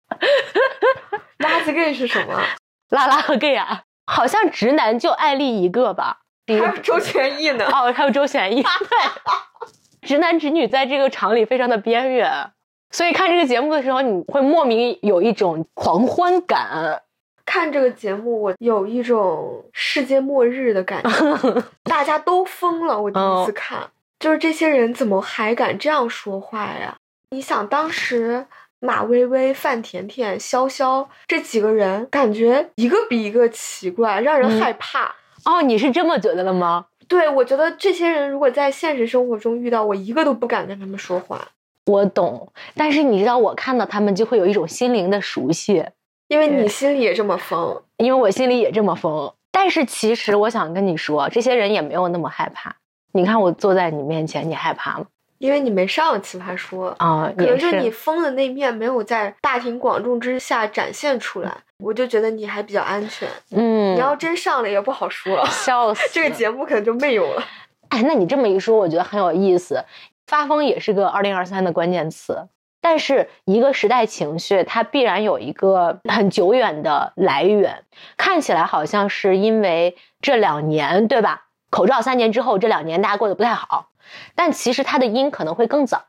[1.38, 2.42] 拉子 gay 是什么？
[2.90, 6.18] 拉拉和 gay 啊，好像直男就艾丽一个吧。
[6.46, 7.64] 还有周全义呢。
[7.66, 8.68] 哦，还有周全义，对，
[10.04, 12.50] 直男直女在这个场里非常的边缘，
[12.90, 17.02] 所以看这个节目的时候，你会莫名有一种狂欢感。
[17.46, 23.00] 看这个节目，我有一种世界末日的感觉， 大家都疯了。
[23.00, 26.96] 我第一次看，就是这些人怎么还敢这样说话呀？
[27.30, 28.46] 你想，当时
[28.80, 35.14] 马薇薇、范甜甜、潇潇这几个人，感觉一个比一个奇怪，让人嗯害怕。
[35.44, 36.86] 哦，你是这么觉得的吗？
[37.08, 41.46] 对，我觉得这些人如果在现实生活中遇到，我一个都不敢跟他们说话，
[41.86, 45.84] 我懂，但是你知道，我看到他们就会有一种心灵的熟悉，
[46.28, 47.82] 因为你心里也这么疯。
[47.98, 49.32] 因为我心里也这么疯。
[49.52, 52.74] 但是其实我想跟你说，这些人也没有那么害怕。
[53.12, 55.06] 你看我坐在你面前，你害怕吗？
[55.44, 63.28] 因为你没上奇葩说，啊、可能是你疯的那面没有在大庭广众之下展现出来，我就觉得你还比较安全。
[63.50, 67.44] 嗯，你要真上了也不好说， 笑死 这个节目可能就没有了。
[67.90, 69.85] 哎，那你这么一说，我觉得很有意思。
[70.26, 72.48] 发疯也是个二零二三的关键词，
[72.80, 77.85] 但是一个时代情绪，它必然有一个很久远的来源。
[78.16, 81.42] 看起来好像是因为这两年，对吧？
[81.68, 83.90] 口罩三年之后，这两年大家过得不太好，
[84.34, 86.02] 但其实它的因可能会更早。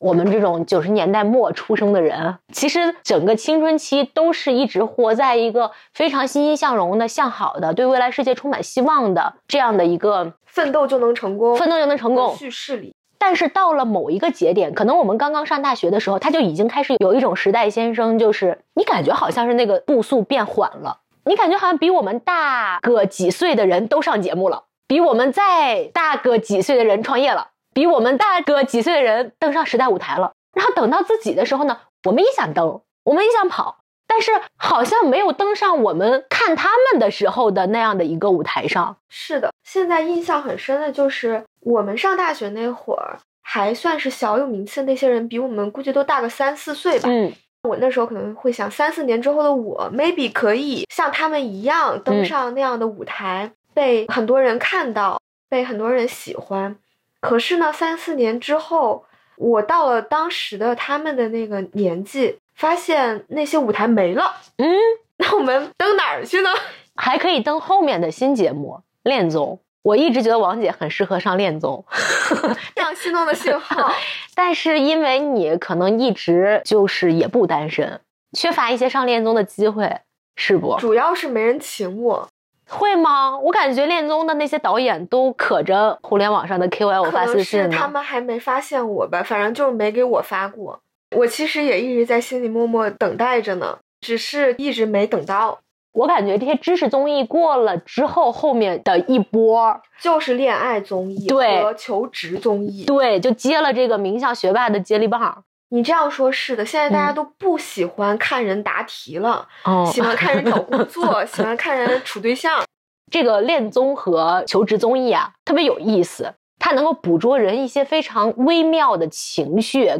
[0.00, 30.32] 我们这种九十年代末出生的人，其实整个青春期都是一直活在一个非常欣欣向荣的、向好的、对未来世界充满希望的这样的一个奋斗就能成功，奋斗就能成功的叙事里，但是到了某一个节点，可能我们刚刚上大学的时候，他就已经开始有一种时代先生，就是你感觉好像是那个步速变缓了，你感觉好像比我们大个几岁的人都上节目了，比我们再大个几岁的人创业了，比我们大个几岁的人登上时代舞台了。
[30.54, 38.96] 然后等到自己的时候呢，我们也想登，我们也想跑，但是好像没有登上我们看他们的时候的那样的一个舞台上。
[39.10, 39.52] 是的。
[39.62, 47.08] 现在印象很深的就是我们上大学那会儿，还算是小有名气的那些人，比我们估计都大个三四岁吧。
[47.10, 47.32] 嗯
[47.64, 56.74] 我那时候可能会想，三四年之后的我，maybe 可以像他们一样登嗯上那样的舞台，被很多人看到，被很多人喜欢。
[57.20, 59.04] 可是呢，三四年之后，
[59.36, 64.68] 我到了当时的他们的那个年纪，发现那些舞台没了，嗯，
[65.18, 66.50] 那我们登哪儿去呢？
[67.00, 69.60] 还可以登后面的新节目恋综。
[69.82, 71.84] 我一直觉得王姐很适合上恋综，
[72.74, 73.92] 这样心动的信号。
[74.34, 78.00] 但是因为你可能一直就是也不单身，
[78.36, 80.00] 缺乏一些上恋综的机会，
[80.34, 80.76] 是不？
[80.78, 82.28] 主要是没人请我，
[82.68, 83.38] 会吗？
[83.38, 87.72] 我感觉恋综的那些导演都可着互联网上的 KOL 发私信呢。
[87.72, 90.80] 是他们还没发现我吧，反正就是没给我发过。
[91.16, 95.60] 我其实也一直在心里默默等待着呢，只是一直没等到。
[95.92, 102.84] 我感觉这些知识综艺过了之后，后面的一波，就是恋爱综艺和求职综艺。
[102.84, 105.42] 对，就接了这个名校学霸的接力棒。
[105.70, 112.64] 你这样说，是的，现在大家嗯都不喜欢看人答题了，哦喜欢看人找工作，喜欢看人处对象。
[113.10, 119.90] 这个恋综和求职综艺啊，特别有意思，它能够捕捉人一些非常微妙的情绪。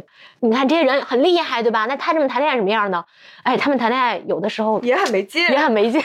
[0.41, 1.85] 你看这些人很厉害，对吧？
[1.87, 3.03] 那他这么谈恋爱什么样呢？
[3.43, 5.47] 哎，他们谈恋爱有的时候也很没劲。
[5.49, 6.01] 也很没劲，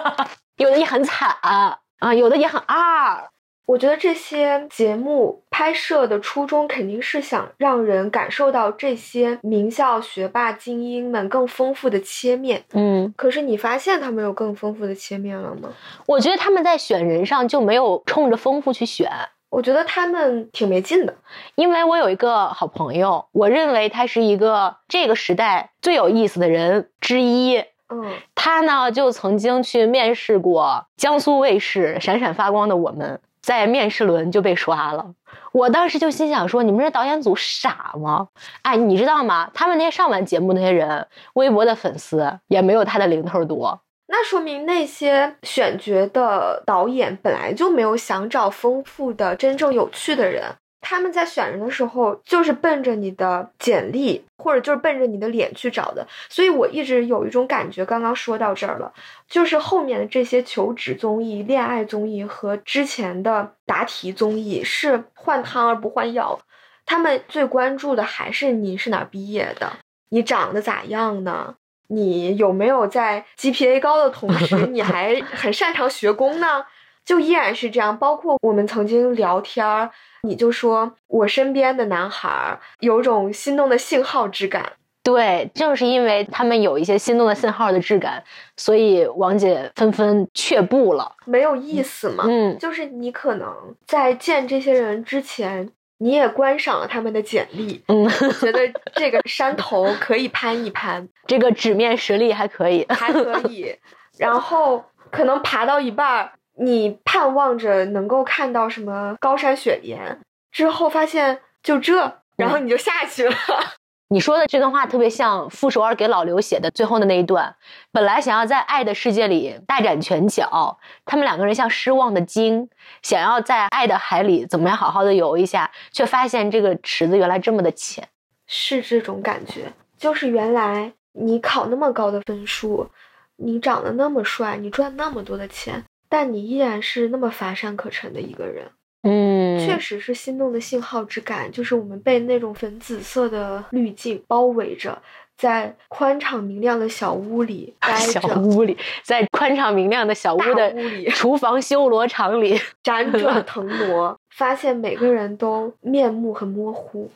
[0.56, 1.78] 有的也很惨啊，
[2.14, 3.28] 有的也很二。
[3.66, 12.62] 我觉得这些节目拍摄的初衷肯定是想让人感受到这些名校学霸精英们更丰富的切面。
[12.72, 15.68] 嗯，可是你发现他们有更丰富的切面了吗？
[16.06, 19.10] 我觉得他们在选人上就没有冲着丰富去选。
[19.48, 21.14] 我觉得他们挺没劲的。
[21.56, 27.64] 因为我有一个好朋友，我认为他是一个这个时代最有意思的人之一。
[27.88, 35.14] 嗯，他呢就曾经去面试过江苏卫视《闪闪发光的我们》，在面试轮就被刷了。
[35.52, 38.26] 我当时就心想说：“你们这导演组傻吗？
[38.62, 39.48] 哎，你知道吗？
[39.54, 43.80] 他们那些上完节目那些人，微博的粉丝也没有他的零头多。
[44.08, 50.42] 那说明那些选角的导演本来就没有想找丰富的、真正有趣的人。
[50.80, 56.06] 他们在选人的时候，就是奔着你的简历，或者就是奔着你的脸去找的。
[56.28, 58.92] 所以我一直有一种感觉，刚刚说到这儿了，
[59.28, 66.38] 就是后面的这些求职综艺、恋爱综艺和之前的答题综艺是换汤而不换药。
[66.84, 69.72] 他们最关注的还是你是哪儿毕业的，
[70.10, 71.56] 你长得咋样呢？
[71.88, 76.64] 你有没有在 GPA 高的同时，你还很擅长学工呢？
[77.06, 77.96] 就依然是这样。
[77.96, 79.90] 包括我们曾经聊天儿，
[80.24, 84.72] 你就说我身边的男孩儿有种心动的信号之感。
[85.02, 88.20] 对，正是因为他们有一些心动的信号的质感，
[88.56, 91.14] 所以王姐纷纷却步了。
[91.26, 92.24] 没有意思嘛？
[92.26, 93.54] 嗯，就是你可能
[93.86, 98.08] 在见这些人之前，你也观赏了他们的简历，嗯，
[98.40, 102.84] 觉得这个山头可以攀一攀， 这个纸面实力还可以。
[102.88, 103.76] 还可以。
[104.18, 110.18] 然后可能爬到一半儿，你盼望着能够看到什么高山雪莲，
[110.50, 113.34] 之后发现就这，然后你就下去了。
[114.08, 117.56] 你说的这段话特别像傅首尔给老刘写的最后的那一段。
[117.90, 122.70] 本来想要在爱的世界里大展拳脚，他们两个人像失望的鲸，
[123.02, 128.08] 想要在爱的海里怎么样好好的游一下，却发现这个池子原来这么的浅。
[128.46, 132.88] 是这种感觉，就是原来你考那么高的分数，
[133.34, 138.66] 你长得那么帅，你赚那么多的钱，但你依然是那么乏善可陈的一个人。
[139.02, 145.00] 嗯，确实是心动的信号之感，就是我们被那种粉紫色的滤镜包围着，
[145.36, 157.08] 在宽敞明亮的小屋里 待小着，屋里，在宽敞明亮的小屋的屋里厨房修罗场里， 辗转 腾挪，发现每个人都面目很模糊。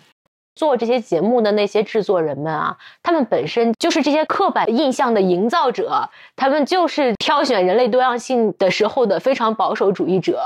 [0.55, 10.41] 做这些节目的那些制作人们啊，他们本身就是这些刻板印象的营造者，他们就是挑选人类多样性的时候的非常保守主义者。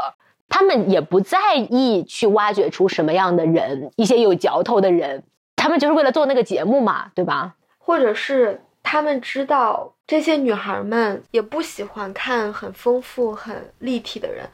[0.49, 5.25] 他们也不在意去挖掘出什么样的人，一些有嚼头的人，
[5.57, 7.55] 他们就是为了做那个节目嘛，对吧？
[7.79, 14.47] 或者是他们知道这些女孩们也不喜欢看很丰富、很立体的人，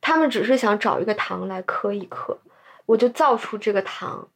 [0.00, 2.38] 他们只是想找一个糖来磕一磕，
[2.86, 4.28] 我就造出这个糖。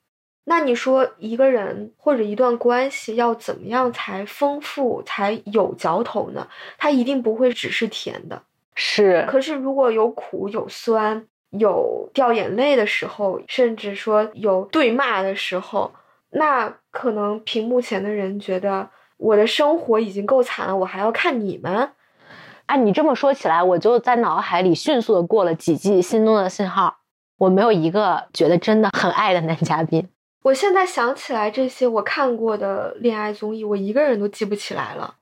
[0.49, 6.47] 那你说一个人或者一段关系要怎么样才丰富、才有嚼头呢？
[6.79, 8.41] 它一定不会只是甜的。
[8.77, 15.91] 是，可是如果有苦、有酸、有掉眼泪的时候，甚至说有对骂的时候，
[16.31, 21.91] 那可能屏幕前的人觉得我的生活已经够惨了，我还要看你们。
[22.67, 26.87] 哎，你这么说起来，我就在脑海里迅速的过了几季《心动的信号》，
[27.39, 30.09] 我没有一个觉得真的很爱的男嘉宾。
[30.47, 35.17] 我现在想起来这些我看过的恋爱综艺，我一个人都记不起来了。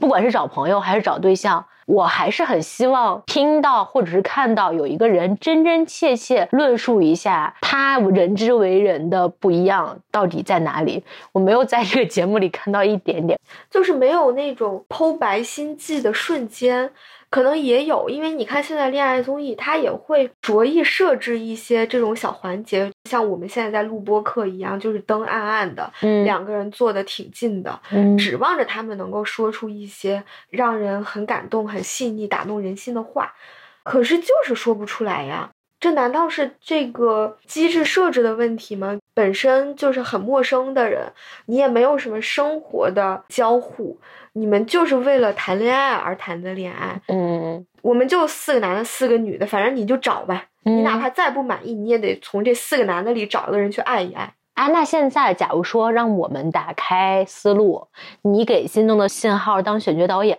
[0.00, 11.02] 不管是找朋友还是找对象，我还是很希望听到或者是看到有一个人真真切切论述一下他人之为人的不一样到底在哪里。
[11.32, 13.36] 我没有在这个节目里看到一点点，
[13.68, 16.92] 就是没有那种剖白心迹的瞬间。
[17.30, 33.34] 可能也有，因为你看现在恋爱综艺，它也会着意设置一些这种小环节，像我们现在在录播课一样，就是灯暗暗的，嗯两个人坐的挺近的，嗯指望着他们能够说出一些让人很感动、很细腻、打动人心的话，
[33.82, 35.50] 可是就是说不出来呀。
[35.80, 38.98] 这难道是这个机制设置的问题吗？
[39.14, 41.12] 本身就是很陌生的人，
[41.46, 43.96] 你也没有什么生活的交互，
[44.38, 47.00] 你们就是为了谈恋爱而谈的恋爱。
[47.08, 50.44] 嗯，我们就四个男的，四个女的，反正你就找吧。
[50.62, 54.34] 你你哪怕再不满意，你也得从这四个男的里找一个人去爱一爱。
[54.54, 57.88] 啊，那现在假如说让我们打开思路，
[58.22, 60.38] 你给心动的信号当选角导演，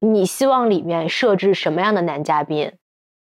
[0.00, 2.72] 你希望里面设置什么样的男嘉宾？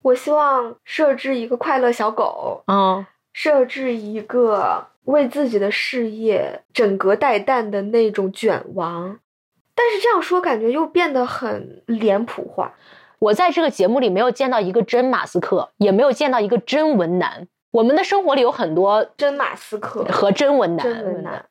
[0.02, 9.18] 我希望设置一个快乐小狗，嗯，设置一个为自己的事业枕戈待旦的那种卷王。
[9.76, 12.74] 但是这样说，感觉又变得很脸谱化。
[13.18, 17.46] 我在这个节目里没有见到一个真马斯克，也没有见到一个真文男。
[17.70, 21.44] 我们的生活里有很多真马斯克和真文男，真文男，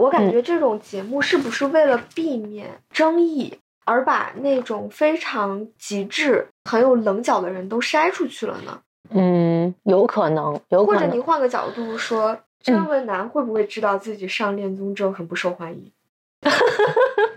[0.00, 8.80] 我感觉这种节目是不是为了避免争议，而把那种非常极致、很有棱角的人都筛出去了呢？
[9.10, 11.00] 嗯，有可能，有可能。
[11.02, 15.92] 或者你换个角度说，真文男会不会知道自己上恋综之后很不受欢迎？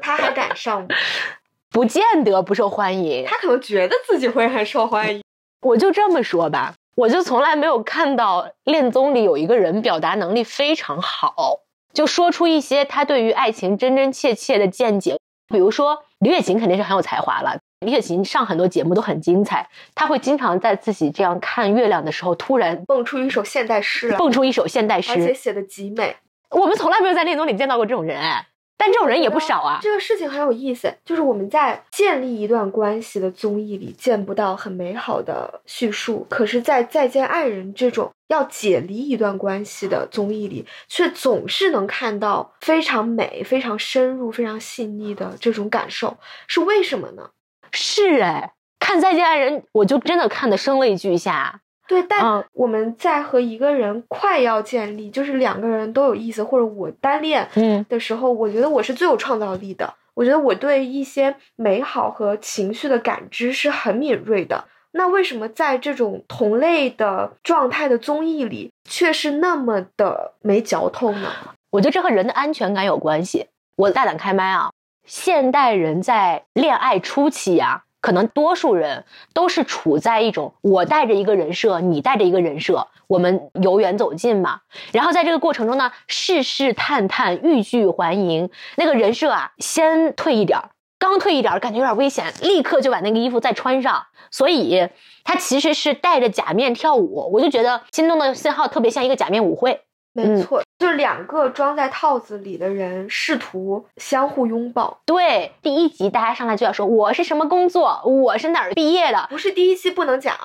[0.01, 0.87] 他还敢上吗？
[1.71, 3.25] 不见得不受欢迎。
[3.25, 5.21] 他可能觉得自己会很受欢迎。
[5.61, 11.59] 我就这么说吧，我就从来没有看到恋综里有一个人表达能力非常好，
[11.93, 15.17] 就说出一些他对于爱情真真切切的见解。
[15.51, 25.33] 比如说李雪琴肯定是很有才华了，李雪琴上很多节目都很精彩，她会经常在自己这样看月亮的时候，突然蹦出一首现代诗来，蹦出一首现代诗而且。
[25.33, 26.15] 写的极美。
[26.51, 28.47] 我们从来没有在恋综里见到过这种人，哎，
[28.81, 29.77] 但这种人也不少啊。
[29.81, 46.17] 这个事情很有意思，就是我们在建立一段关系的综艺里见不到很美好的叙述，可是，在《再见爱人》这种要解离一段关系的综艺里，却总是能看到非常美、非常深入、非常细腻的这种感受，
[46.47, 47.31] 是为什么呢？
[47.71, 51.59] 是哎，看《再见爱人》，我就真的看得声泪俱下。
[51.89, 59.91] 对，但嗯我们在和一个人快要建立，就是两个人都有意思，或者我单恋嗯的时候，我觉得我是最有创造力的。
[60.13, 64.65] 我觉得我对一些美好和情绪的感知是很敏锐的。
[64.91, 71.29] 那为什么在这种同类的状态的综艺里，却是那么的没嚼头呢？
[71.71, 73.47] 我觉得这和人的安全感有关系。
[73.77, 74.71] 我大胆开麦啊，
[75.05, 84.61] 现代人在恋爱初期啊，可能多数人都是处在一种我带着一个人设，你带着一个人设，我们由远走近嘛。
[84.93, 90.69] 然后在这个过程中呢，试试探探，欲拒还迎，那个人设啊，先退一点儿。
[90.97, 94.07] 刚退一点儿，感觉有点危险，立刻就把那个衣服再穿上。
[94.31, 94.89] 所以
[95.23, 97.29] 他其实是戴着假面跳舞。
[97.31, 99.81] 我就觉得心动的信号特别像一个假面舞会。
[100.25, 104.99] 没错，就是两个装在套子里的人试图相互拥抱。
[105.05, 110.35] 对，第一集大家上来就要说我是什么工作，我是哪儿毕业的，不是第一期不能讲，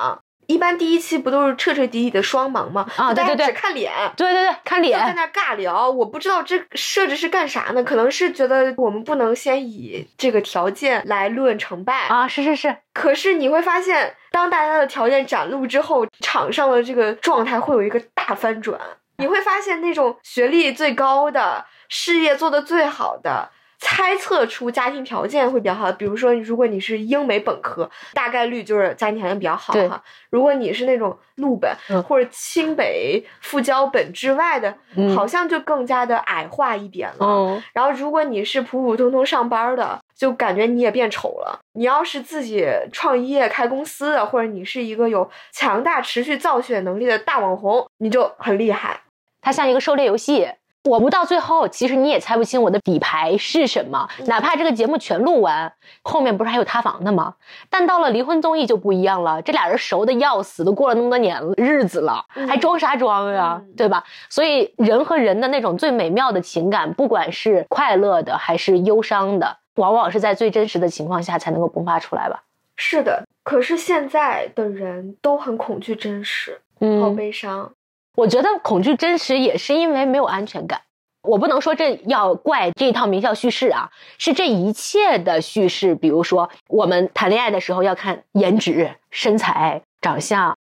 [0.47, 2.85] 一般第一期不都是彻彻底底的双盲吗？
[2.85, 3.93] 就大家啊对对对只看脸。
[4.17, 7.83] 对对对，看就在，那尬聊，我不知道这设置是干啥呢？
[7.83, 18.79] 可能是觉得我们不能先以这个条件来论成败啊，是是是，可是你会发现，当大家的条件展露之后，场上的这个状态会有一个大翻转。
[19.19, 23.51] 你会发现，那种学历最高的、事业做得最好的。
[23.81, 30.03] 猜测出家庭条件会比较好，比如说，如果你是英美本科，大概率就是家庭条件比较好哈。
[30.31, 37.27] 如果你是那种陆本、嗯或者清北复交本之外的，嗯好像就更加的矮化一点了。
[37.27, 41.61] 嗯，然后，如果你是普普通通上班的，就感觉你也变丑了。
[41.75, 49.01] 你要是自己创业开公司的，或者你是一个有强大持续造血能力的大网红，你就很厉害。
[49.45, 50.49] 它像一个狩猎游戏。
[50.87, 54.07] 我不到最后，其实你也猜不清我的底牌是什么。
[54.27, 55.73] 哪怕这个节目全录完，
[56.03, 57.37] 后面不是还有塌房的吗？
[57.71, 64.05] 但到了离婚综艺就不一样了，这俩人熟的要死，都过了那么多年日子了，嗯还装啥装呀，嗯对吧？
[64.29, 72.43] 所以人和人的那种最美妙的情感，不管是快乐的还是忧伤的，往往是在最真实的情况下才能够迸发出来吧。
[72.77, 77.73] 是的，可是现在的人都很恐惧真实，好嗯，悲伤。
[78.17, 80.81] 我觉得恐惧真实也是因为没有安全感。
[81.23, 85.95] 我不能说这要怪这一套名校叙事啊，是这一切的叙事。
[85.95, 90.55] 比如说，我们谈恋爱的时候要看颜值、身材、长相，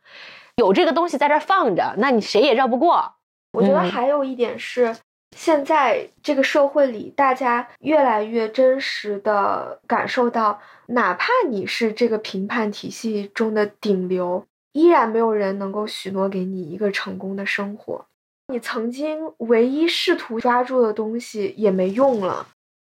[0.57, 3.15] 有这个东西在这儿放着，那你谁也绕不过。
[3.53, 4.95] 我觉得嗯还有一点是，
[5.35, 18.05] 现在这个社会里，大家越来越真实的感受到，哪怕你是这个评判体系中的顶流，依然没有人能够许诺给你一个成功的生活。
[18.49, 22.47] 你曾经唯一试图抓住的东西也没用了，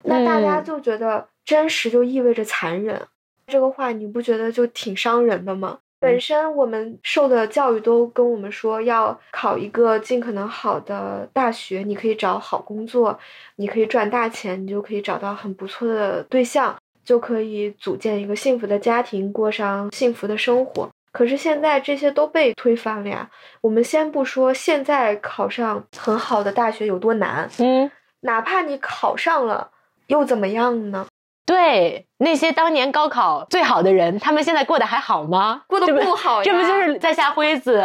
[0.03, 3.01] 那大家嗯就觉得真实就意味着残忍。
[3.47, 5.79] 这个话你不觉得就挺伤人的吗？
[6.01, 13.17] 本身我们受的教育都跟我们说要考一个尽可能好的大学，你可以找好工作，
[13.55, 20.89] 你可以赚大钱，你就可以找到很不错的对象，就可以组建一个幸福的家庭，过上幸福的生活。
[21.15, 23.29] 可是现在这些都被推翻了呀。
[23.61, 27.89] 我们先不说现在考上很好的大学有多难，嗯，
[28.21, 29.69] 哪怕你考上了，
[30.07, 31.07] 又怎么样呢？
[31.45, 35.61] 对，那些当年高考最好的人，他们现在过得还好吗？
[35.67, 37.81] 过得不好呀，这不就是在下灰子？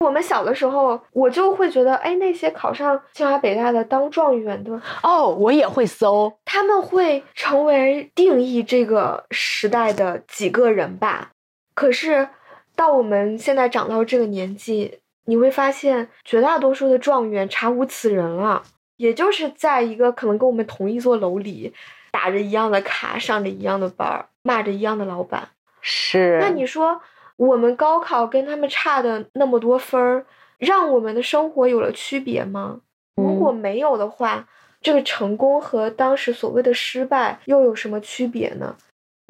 [0.00, 6.32] 我们小的时候，我就会觉得，哎，那些考上清华北大的当状元的，哦，我也会搜。
[6.44, 11.30] 他们会成为定义这个时代的几个人吧。
[11.74, 12.28] 可是，
[12.82, 18.60] 到我们现在长到这个年纪，你会发现，绝大多数的状元查无此人了。
[18.96, 21.72] 也就是在一个可能跟我们同一座楼里，
[22.10, 25.48] 打着一样的卡，上着一样的班儿，骂着一样的老板。
[25.80, 27.00] 是，那你说，
[27.36, 30.26] 我们高考跟他们差的那么多分儿，
[30.58, 32.80] 让我们的生活有了区别吗？
[33.14, 34.48] 如果没有的话，
[34.80, 38.74] 这个成功和当时所谓的失败又有什么区别呢？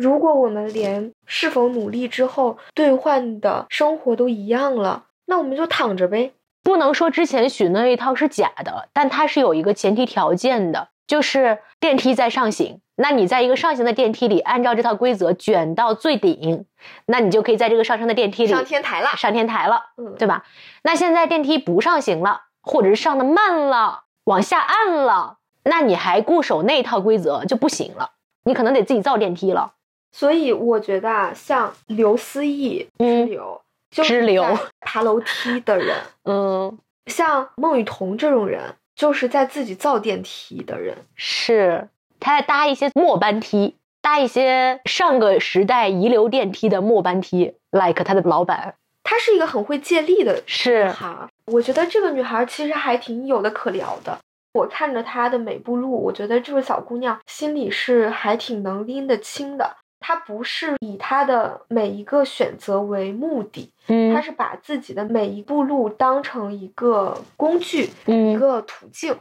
[0.03, 6.32] 如果我们连是否努力之后兑换的生活都一样了，那我们就躺着呗。
[6.64, 12.80] 不能说之前许的那一套是假的，但它是有一个前提条件的，就是电梯在上行。
[12.96, 16.66] 那你在一个上行的电梯里，按照这套规则卷到最顶，
[17.07, 20.44] 那你就可以在这个上升的电梯里上天台了，上天台了，嗯，对吧？
[20.82, 28.11] 那现在电梯不上行了，或者是上的慢了，往下按了，那你还固守那套规则就不行了，
[28.44, 29.74] 你可能得自己造电梯了。
[30.13, 33.61] 所以我觉得啊，像刘思义之嗯流，
[33.91, 34.45] 就是支流
[34.81, 40.97] 爬楼梯的人， 嗯，像孟雨桐这种人，就是在自己造电梯的人。
[41.17, 41.89] 是
[42.21, 54.19] 他在搭一些末班梯，搭一些上个时代遗留电梯的末班梯，like 他的老板她是一个很会借力的女是孩，我觉得这个女孩儿其实还挺有的可聊的。
[54.55, 59.77] 我看着她的每步路，我觉得这个小姑娘心里是还挺能拎得清的。
[60.03, 69.16] 她不是以他的每一个选择为目的，嗯他是把自己的每一步路当成一个工具，一嗯个途径。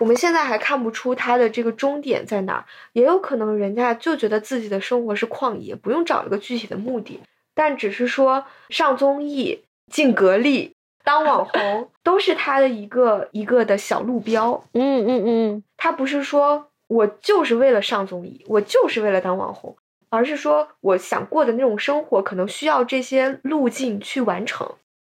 [0.00, 2.64] 我们现在还看不出他的这个终点在哪儿，
[2.94, 7.20] 也有可能人家就觉得自己的生活是旷野，不用找一个具体的目的，
[7.54, 9.62] 但只是说上综艺、
[9.92, 10.74] 进格力、
[11.04, 14.64] 当网红， 都是他的一个一个的小路标。
[14.72, 19.76] 嗯嗯嗯，他不是说我就是为了上综艺，我就是为了当网红，
[20.12, 24.70] 而是说我想过的那种生活，可能需要这些路径去完成。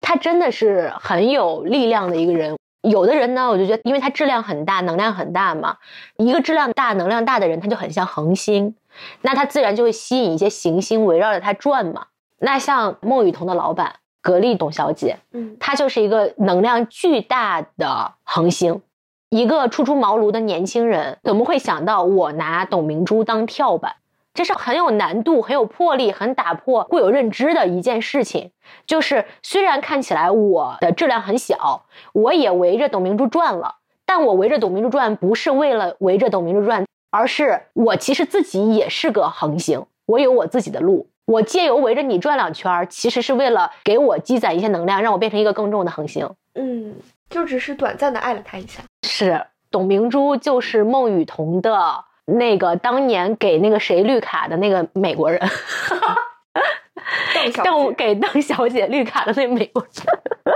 [0.01, 2.55] 他真的是很有力量的一个人。
[2.83, 5.77] 有的人呢，我就觉得，因为他质量很大，能量很大嘛，
[6.17, 8.75] 一个质量大、能量大的人，他就很像恒星，
[9.21, 12.05] 那他自然就会吸引一些行星围绕着他转嘛。
[12.37, 18.83] 那像孟雨桐的老板格力董小姐，嗯她就是一个能量巨大的恒星，
[19.31, 23.95] 一个初出茅庐的年轻人，怎么会想到我拿董明珠当跳板？
[24.33, 28.51] 这是很有难度、很有魄力、很打破固有认知的一件事情。
[28.87, 33.75] 就是虽然看起来我的质量很小，我也围着董明珠转了，
[34.05, 41.07] 但我围着董明珠转不是为了围着董明珠转，而是我其实自己也是个恒星，我有我自己的路。
[41.25, 46.29] 我借由围着你转两圈儿，其实是为了给我积攒一些能量，让我变成一个更重的恒星。
[46.55, 46.95] 嗯，
[47.29, 48.81] 就只是短暂的爱了他一下。
[49.07, 55.39] 是董明珠就是孟雨桐的那个当年给那个谁绿卡的那个美国人，
[57.33, 60.55] 邓小 邓姐给邓小姐绿卡的那个美国人，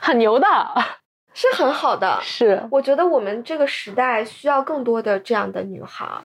[0.00, 0.46] 很牛的。
[1.36, 6.22] 是很好的，是，我觉得我们这个时代需要更多的这样的女孩儿。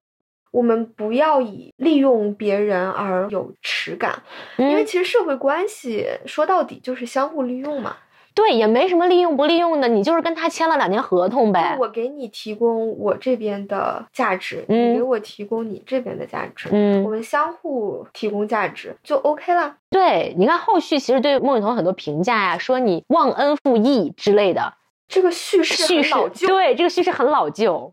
[0.52, 4.22] 我们不要以利用别人而有耻感，
[4.56, 7.96] 因为嗯，其实社会关系说到底就是相互利用嘛。
[8.40, 11.76] 对，也没什么利用不利用的，你就是跟他签了两年合同呗。
[11.78, 19.76] 我给你提供我这边的价值，嗯你给我提供你这边的价值，嗯我嗯，们相互提供价值就 OK 了。
[19.90, 24.72] 对，你看后续其实对孟雨桐很多评价呀，说你忘恩负义之类的。
[25.06, 26.46] 这个叙事叙事很老旧。
[26.48, 27.92] 对这个叙事很老旧。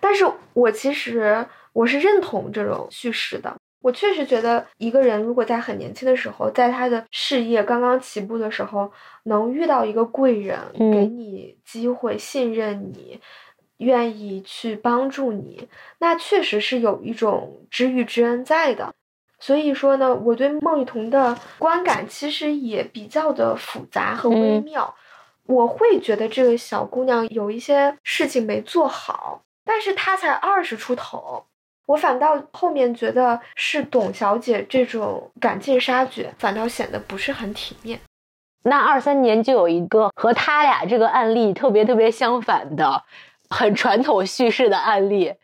[0.00, 0.24] 但是
[0.54, 3.54] 我其实我是认同这种叙事的。
[3.82, 8.90] 我确实觉得，一个人如果在很年轻的时候，在他的事业刚刚起步的时候，
[9.24, 13.20] 能遇到一个贵人，嗯给你机会、信任你，
[13.78, 15.68] 愿意去帮助你，
[15.98, 18.94] 那确实是有一种知遇之恩在的。
[19.40, 24.94] 所以说呢，我对孟雨桐的观感其实也比较的复杂和微嗯妙。
[25.46, 31.44] 我会觉得这个小姑娘有一些事情没做好，但是她才二十出头，
[31.92, 38.00] 我反倒后面觉得是董小姐这种赶尽杀绝，反倒显得不是很体面。
[38.62, 43.04] 那二三年就有一个和他俩这个案例特别特别相反的，
[43.50, 45.34] 很传统叙事的案例，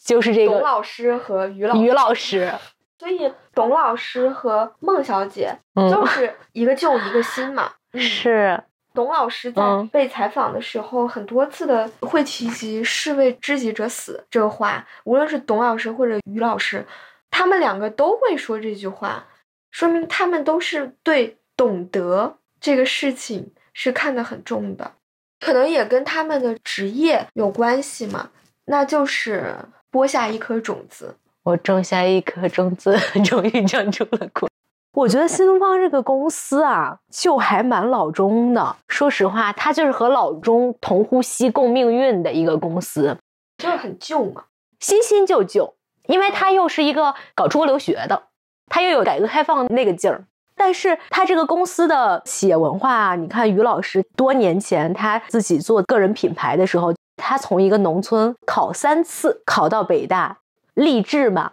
[0.00, 2.52] 就是这个董老师和于老师，于老师。
[2.98, 7.72] 所以董老师和孟小姐嗯就是一个旧一个新嘛。
[7.92, 8.62] 嗯是，
[8.96, 16.84] 董老师在嗯被采访的时候，很多次的会提及“士为知己者死”这个话，无论是董老师或者于老师，
[17.30, 19.26] 他们两个都会说这句话，
[19.70, 24.92] 说明他们都是对懂得这个事情是看得很重的，
[25.38, 28.30] 可能也跟他们的职业有关系嘛，
[28.64, 29.54] 那就是
[29.90, 31.14] 播下一颗种子。
[31.42, 34.48] 我种下一颗种子， 终于长出了果。
[34.96, 38.76] 我觉得新东方这个公司啊，就还蛮老中的。
[38.88, 43.14] 说实话，它就是和老中同呼吸共命运的一个公司，
[43.58, 44.44] 就是很旧嘛，
[44.80, 45.74] 新新旧旧，
[46.06, 48.22] 因为它又是一个搞出国留学的，
[48.68, 50.24] 它又有改革开放那个劲儿。
[50.56, 60.38] 但是它这个公司的企业文化啊，你看于老师多年前他自己做个人品牌的时候，他从一个农村考三次考到北大，
[60.72, 61.52] 励志嘛。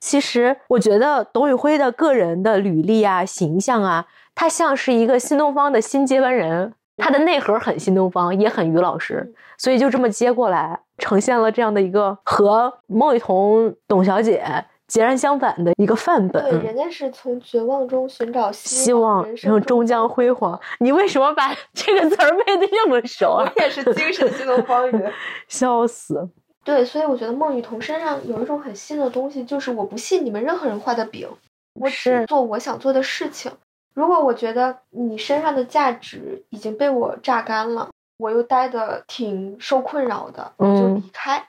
[0.00, 14.42] 其实我觉得董宇辉的个人的履历啊、形象啊，他像是一个新东方的新接班人，他的内核很新东方，也很于老师，所以就这么接过来，呈现了这样的一个和孟雨桐董小姐
[14.88, 20.58] 截然相反的一个范本对，人家是从绝望中寻找希望人生然后终将辉煌。
[20.80, 23.52] 你为什么把这个词儿 背得这么熟啊？
[23.54, 25.12] 我也是精神新东方人。
[25.46, 26.28] 笑死！
[26.62, 31.28] 对，所以我觉得孟雨桐身上有一种很新的东西，就是我不信你们任何人画的饼，
[31.74, 33.50] 我只是做我想做的事情。
[33.94, 37.88] 如果我觉得你身上的价值已经被我榨干了，
[38.18, 41.44] 我又待的挺受困扰的，我就嗯离开。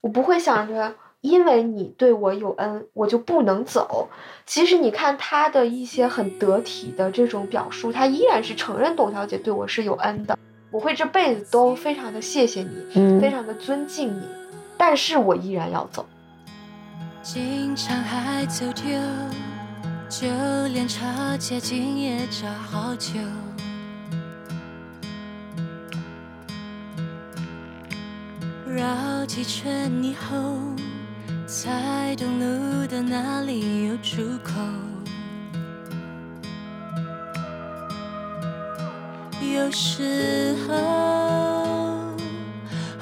[0.00, 4.08] 我不会想着因为你对我有恩，我就不能走。
[4.46, 10.36] 其实你看他的一些很得体的这种表述，他依然是承认董小姐对我是有恩的，
[10.70, 14.22] 我会这辈子都非常的谢谢你，嗯非常的尊敬你，
[14.84, 16.04] 但是我依然要走。
[17.22, 19.00] 经常还走丢，
[20.08, 20.26] 就
[20.72, 23.12] 连茶接近也找好久。
[28.66, 30.58] 绕几圈以后，
[31.46, 34.52] 才懂路的哪里有出口。
[39.40, 40.74] 有时候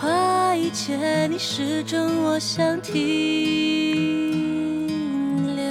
[0.00, 2.96] 话一切你始终我想停
[5.54, 5.62] 留，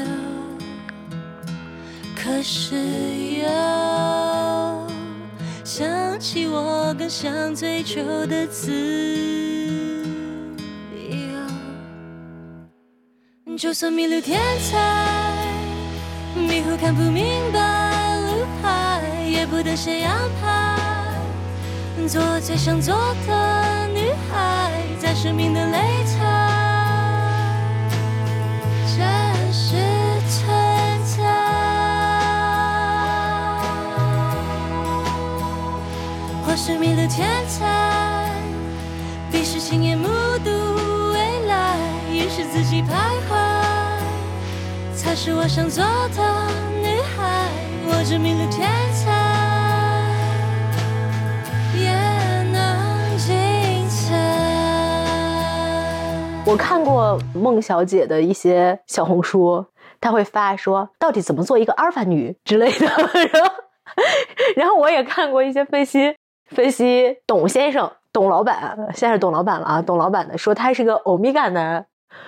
[2.16, 2.76] 可是
[3.42, 3.48] 又
[5.64, 8.72] 想起我更想追求的自
[10.94, 11.18] 由。
[13.58, 14.78] 就算迷路天才，
[16.36, 20.78] 迷糊看不明白路牌，也不等谁安排。
[22.08, 22.96] 做最想做
[23.28, 23.68] 的
[24.20, 25.72] 女孩，在生命的擂
[26.17, 26.20] 台，
[28.86, 29.76] 真实
[30.28, 30.51] 存
[31.05, 31.17] 在。
[36.45, 38.30] 或是迷路天才，
[39.32, 40.07] 闭视亲眼目
[40.43, 40.49] 睹
[41.13, 41.78] 未来，
[42.11, 42.88] 于是自己徘
[43.30, 43.38] 徊。
[44.95, 46.51] 才是我想做的
[46.82, 47.47] 女孩，
[47.88, 49.18] 我这迷路天才。
[56.50, 59.64] 我看过孟小姐的一些小红书，
[60.02, 63.54] 她会发说到底怎么做一个阿尔法女之类的，然后，
[64.56, 66.16] 然后我也看过一些分析，
[66.50, 71.86] 分析董先生、董老板，现在是董老板了啊，董老板的说他是个欧米伽男，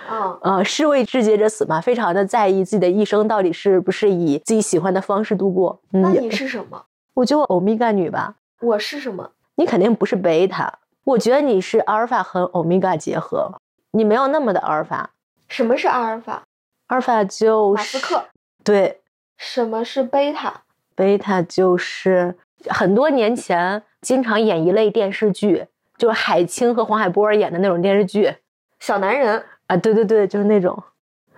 [0.08, 5.80] 嗯，呃，士为知己者死嘛，非常的在意自己的一生到底是不是以自己喜欢的方式度过。
[5.92, 6.80] 嗯，那你是什么？
[7.14, 9.32] 我就欧米伽女吧，我是什么？
[9.56, 13.52] 你肯定不是贝塔，我觉得你是阿尔法和欧米伽结合，
[13.92, 15.10] 你没有那么的阿尔法，
[15.48, 16.42] 什么是阿尔法？
[16.88, 18.24] 阿尔法就是马斯克。
[18.64, 19.00] 对，
[19.38, 20.62] 什么是贝塔？
[20.94, 22.34] 贝塔就是
[22.68, 25.66] 很多年前经常演一类电视剧，
[25.96, 28.34] 就是海清和黄海波演的那种电视剧
[28.80, 30.82] 小男人，啊，对对对，就是那种，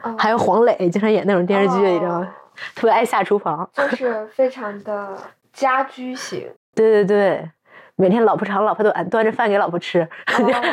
[0.03, 2.35] 哦还有黄磊经常演那种电视剧，你知道吗？
[2.75, 3.69] 特别爱下厨房。
[3.73, 5.17] 就是 非常的
[5.53, 6.53] 家居型。
[6.75, 7.51] 对对对，
[7.97, 10.09] 每天老婆长老婆短，端着饭给老婆吃。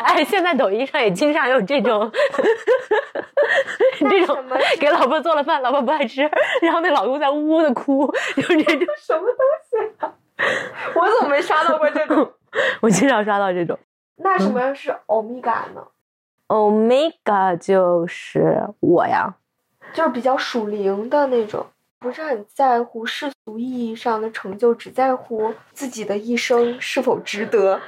[0.04, 2.10] 哎，现在抖音上也经常有这种
[4.10, 4.44] 这种
[4.80, 6.28] 给老婆做了饭，老婆不爱吃，
[6.62, 8.06] 然后那老公在呜呜的哭，
[8.36, 8.86] 就是这种。
[8.98, 10.12] 什么东西啊？
[10.94, 12.32] 我怎么没刷到过这种？
[12.80, 13.78] 我经常刷到这种。
[14.16, 15.82] 那什么是欧米伽呢
[16.48, 19.36] ？Omega 就是我呀，
[19.92, 21.64] 就是比较属灵的那种，
[22.02, 27.80] 不是很在乎世俗意义上的成就，只在乎自己的一生是否值得。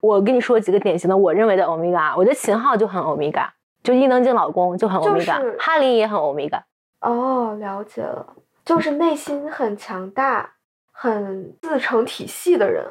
[0.00, 3.50] 我跟你说几个典型的我认为的欧米伽我觉得秦昊就很欧米伽
[3.82, 6.62] 就伊能静老公就很就 Omega，、是哈林也很欧米伽。
[7.00, 8.26] 哦，了解了，
[8.66, 10.50] 就是内心很强大、
[10.92, 12.84] 很自成体系的人。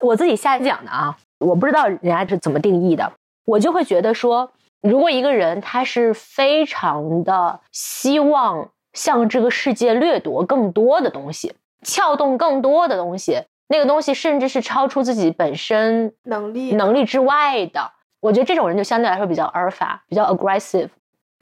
[0.00, 3.10] 我自己瞎讲的啊，我不知道人家是怎么定义的，
[3.46, 20.88] 我就会觉得说，如果一个人他是非常的希望向这个世界掠夺更多的东西，撬动更多的东西，那个东西甚至是超出自己本身能力能力之外的，我觉得这种人就相对来说比较阿尔法，比较 aggressive。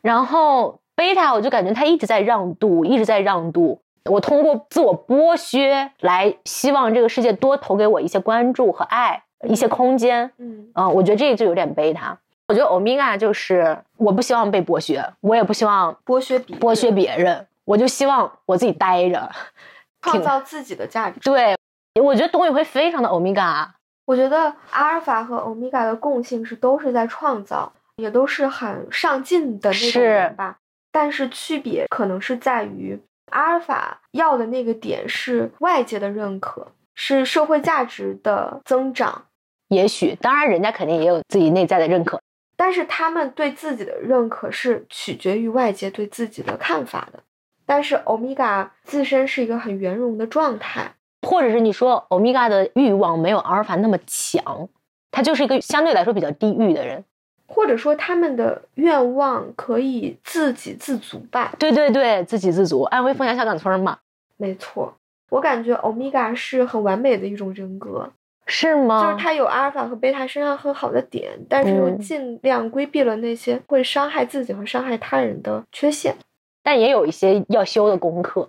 [0.03, 3.81] 然后贝塔，我就感觉他一直在让渡，一直在让渡。
[4.11, 10.31] 我通过自我剥削来希望这个世界多投给我一些关注和爱，一些空间。
[10.37, 12.19] 嗯嗯、我觉得这个就有点贝塔。
[12.49, 19.31] 我觉得欧米伽就是我不希望被剥削，我也不希望剥削剥削别人，我就希望我自己待着。
[20.03, 21.19] 创造自己的价值。
[21.21, 21.57] 对，
[22.03, 23.75] 我觉得董宇辉非常的欧米伽。
[24.05, 30.59] 我觉得阿尔法和欧米伽的共性是都是在创造，也都是很上进的那种人吧。
[30.93, 39.25] 但是区别可能是在于，阿尔法要的那个点是外界的认可，是社会价值的增长。
[39.69, 42.21] 也许，当然人家肯定也有自己内在的认可。
[42.57, 47.21] 但是他们对自己的认可是取决于外界对自己的看法的。
[47.67, 50.93] 但是欧米伽自身是一个很圆融的状态，
[51.23, 54.69] 或者是你说欧米伽的欲望没有阿尔法那么强，
[55.11, 57.05] 他就是一个相对来说比较低欲的人。
[57.47, 61.55] 或者说他们的愿望可以自给自足吧。
[61.59, 63.99] 对对对，自给自足，安徽凤阳小岗村嘛，
[64.37, 64.95] 没错，
[65.29, 68.11] 我感觉欧米伽是很完美的一种人格，
[68.47, 69.03] 是吗？
[69.03, 76.15] 就是他有阿尔法和贝塔身上很好的点，但是又嗯尽量规避了那些会伤害自己和伤害他人的缺陷。
[76.63, 78.49] 但也有一些要修的功课。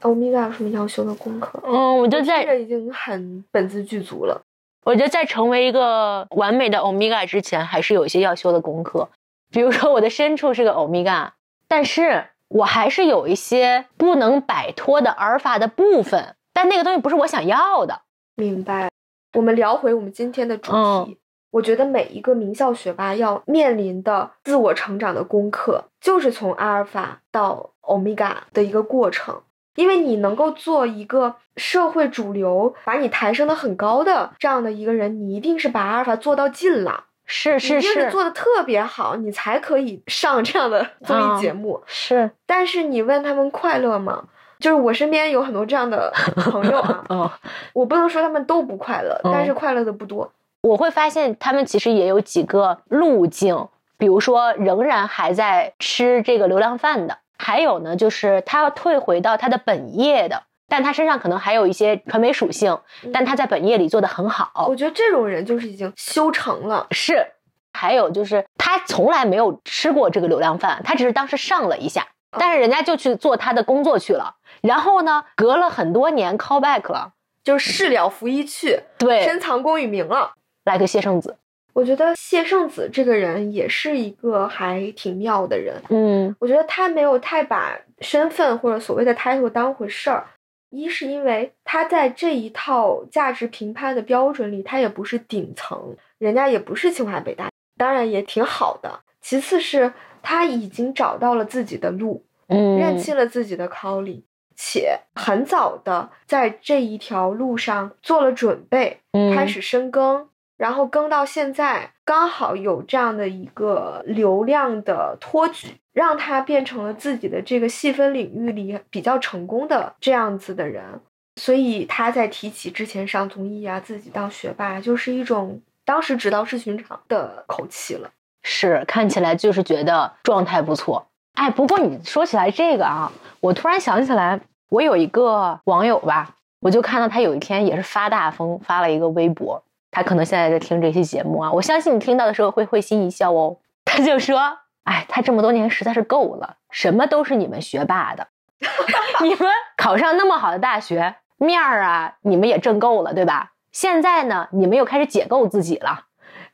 [0.00, 1.62] 欧米伽有什么要修的功课？
[1.64, 4.42] 嗯，我就这在，这已经很本自具足了。
[4.84, 9.08] 我觉得在成为一个完美的欧米伽之前，还是有一些要修的功课。
[9.52, 11.34] 比如说我的深处是个欧米伽，
[11.68, 18.00] 但是我还是有一些不能摆脱的阿尔法的部分，但那个东西不是我想要的。
[18.34, 18.88] 明白。
[19.34, 20.78] 我们聊回我们今天的主题。
[20.78, 21.16] 嗯
[21.52, 29.42] 我觉得每一个名校学霸要面临的自我成长的功课，就是从阿尔法到欧米伽的一个过程。
[29.74, 41.82] 因为你能够做一个社会主流，把你抬升的很高的这样的一个人，你一定是把阿尔法做到尽了，是是一定是是做的特别好，你才可以上这样的综艺节目。
[41.84, 44.24] 是，但是你问他们快乐吗？
[44.62, 47.30] 就是我身边有很多这样的朋友啊， 嗯。
[47.74, 50.32] 我不能说他们都不快乐，嗯但是快乐的不多。
[50.62, 53.66] 我会发现他们其实也有几个路径，
[53.98, 62.78] 比如说仍然还在吃这个流量饭的，还有呢就是他要退回到他的本业的，但他身上可能还有一些传媒属性，
[63.12, 64.76] 但他在本业里做的很好我。
[64.76, 66.86] 觉得这种人就是已经修成了。
[66.92, 67.26] 是，
[67.72, 72.06] 还有就是他从来没有吃过这个流量饭，他只是当时上了一下，
[72.38, 77.12] 但是人家就去做他的工作去了，然后呢，隔了很多年 call back 了，
[77.44, 80.32] 就是事了拂衣去，对，深藏功与名了。
[80.64, 81.36] 来个谢圣子，
[81.72, 85.82] 我觉得谢圣子这个人也是一个还挺妙的人。
[85.90, 90.26] 嗯我觉得他没有太把身份或者所谓的 title 当回事儿。
[90.70, 99.00] 一是因为他在这一套价值评判的标准里，他也不是顶层，人家也不是清华北大，当然也挺好的。
[99.20, 99.92] 其次是
[100.22, 104.22] 他已经找到了自己的路，嗯，认清了自己的 calling，
[104.56, 121.00] 且很早的在这一条路上做了准备，嗯开始深耕，然后耕到现在，刚好有这样的一个流量的托举，让他变成了自己的这个细分领域里比较成功的这样子的人。
[121.40, 128.10] 所以他在提起之前上综艺啊，自己当学霸，就是一种当时直道是寻常的口气了。
[128.44, 131.06] 是看起来就是觉得状态不错。
[131.34, 133.10] 哎，不过你说起来这个啊，
[133.40, 139.62] 我突然想起来，我有一个网友吧，我就看到他有一天也是发大疯，发了一个微博。
[139.90, 143.58] 他可能现在在听这期节目啊，我相信你听到的时候会会心一笑哦。
[143.84, 148.28] 他就说：“哎，他这么多年实在是够了，什么都是你们学霸的，
[149.20, 153.52] 你们考上那么好的大学，面儿啊，你们也挣够了，对吧？
[153.70, 156.04] 现在呢，你们又开始解构自己了，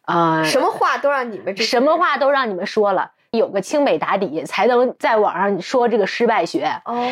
[0.02, 6.80] 啊、什么话都让你们这什么话都让你们说了，有个清北打底，才能在网上说这个失败学。
[6.84, 7.06] 哦，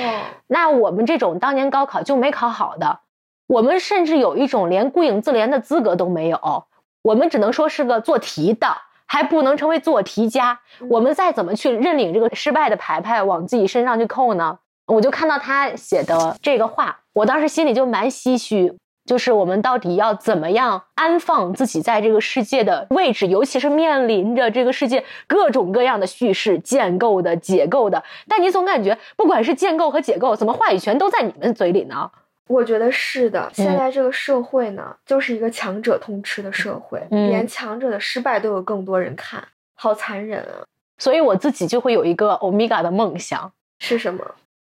[0.46, 3.00] 那我们这种当年高考就没考好的，
[3.46, 6.64] 我们甚至有一种连顾影自怜的资格都没有，
[7.02, 10.60] 我们只能说是个做题的，还不能成为做题家。
[10.88, 14.58] 我们再怎么去认领这个失败的牌牌往自己身上去扣呢？
[14.86, 18.76] 我就看到他写的这个话，我当时心里就蛮唏嘘。
[19.06, 28.02] 就是我们到底要怎么样安放自己在这个世界的位置，尤其是面临着这个世界各种各样的叙事建构的、解构的。
[28.28, 32.10] 但你总感觉，不管是建构和解构，怎么话语权都在你们嘴里呢？
[32.48, 33.50] 我觉得是的。
[33.52, 39.42] 现在这个社会呢，就是一个强者通吃的社会，嗯连强者的失败都有更多人看，
[39.74, 40.62] 好残忍啊！
[40.98, 43.52] 所以我自己就会有一个欧米伽的梦想。
[43.78, 44.24] 是什么？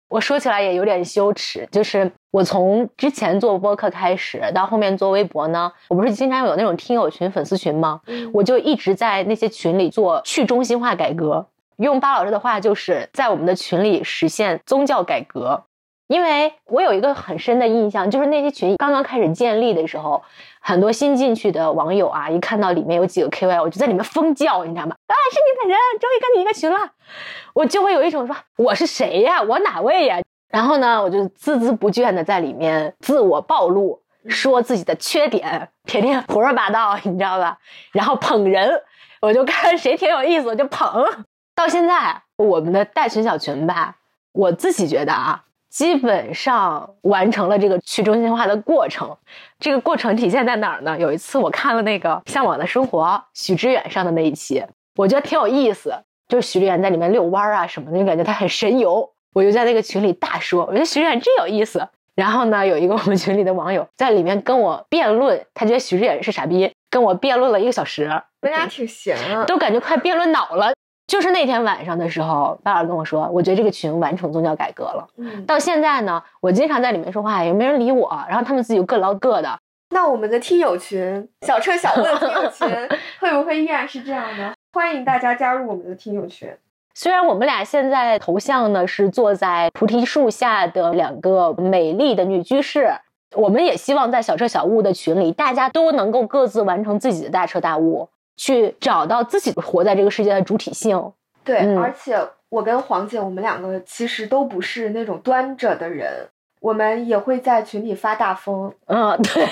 [0.09, 7.99] 我说起来也有点羞耻，就是我从之前做播客开始，到后面做微博呢，我不是经常有那种听友群、粉丝群吗？
[8.07, 11.45] 嗯我就一直在那些群里做去中心化改革。
[11.77, 15.63] 用巴老师的话，就是在我们的群里实现宗教改革。
[16.07, 20.23] 因为我有一个很深的印象，就是那些群刚刚开始建立的时候，
[20.67, 24.97] 很多新进去的网友啊，一看到里面有几个 KOL，我就在里面疯叫，你知道吗？
[25.07, 26.77] 啊，是你本人，终于跟你一个群了，
[27.53, 30.19] 我就会有一种说我是谁呀，我哪位呀？
[30.49, 37.59] 然后呢，我就孜孜不倦的在里面自我暴露，说自己的缺点，天天胡说八道，你知道吧？
[37.93, 38.81] 然后捧人，
[39.21, 41.25] 我就看谁挺有意思，我就捧。
[41.55, 43.95] 到现在，我们的大群小群吧，
[44.33, 45.45] 我自己觉得啊，
[45.77, 49.15] 基本上完成了这个去中心化的过程。
[49.59, 50.97] 这个过程体现在哪儿呢？
[50.97, 53.03] 有一次我看了那个《向往的生活》
[53.35, 54.65] 许知远上的那一期，
[54.95, 55.93] 我觉得挺有意思。
[56.27, 59.07] 就是许知远在里面遛弯儿啊什么的，就感觉他很神游。
[59.35, 61.87] 我就在那个群里大说，我觉得许知远真有意思。
[62.15, 68.09] 然后呢，有一个我们群里的网友在里面跟我辩论，他觉得许知远是傻逼，跟我辩论了一个小时，
[68.41, 69.45] 大家挺闲啊。
[69.45, 70.73] 都感觉快辩论恼了。
[71.07, 75.07] 就是那天晚上的时候，巴尔跟我说，我觉得这个群完成宗教改革了。
[75.15, 79.57] 嗯，到现在呢，我经常在里面说话，也没人理我，然后他们自己就各唠各的。
[79.89, 82.67] 那我们的听友群，小车小问的听友 群，
[83.21, 84.53] 会不会依然是这样呢？
[84.73, 86.49] 欢迎大家加入我们的听友群。
[86.93, 92.91] 虽然我们俩现在头像呢是坐在菩提树下的两个美丽的女居士，
[93.35, 101.11] 我们也希望在小车小悟的群里，大家都能够各自完成自己的大彻大悟，去找到自己活在这个世界的主体性。
[101.43, 102.17] 对，嗯而且
[102.49, 106.27] 我跟黄姐，我们两个其实都不是那种端着的人，
[106.61, 109.47] 我们也会在群里发大疯，嗯，对，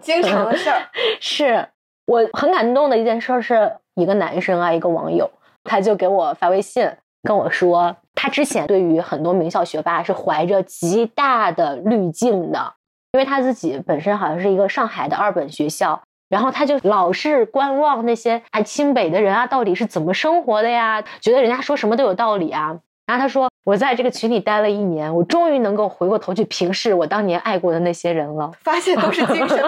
[0.00, 0.82] 经常的事儿。
[1.20, 1.68] 是
[2.06, 5.28] 我很感动的一件事儿，是一个男生啊，一个网友，
[5.64, 6.88] 他就给我发微信
[7.22, 12.74] 跟我说，他之前对于很多名校学霸是怀着极大的滤镜的，
[13.12, 16.00] 因为他自己本身好像是一个上海的二本学校。
[16.30, 21.02] 然后他就老是观望那些啊清北的人啊，到底是怎么生活的呀？
[21.20, 22.78] 觉得人家说什么都有道理啊。
[23.06, 29.58] 然后他说：“我在这个群里待了一年，我终于能够回过头去平视我当年爱过的那些人了。”发现都是精神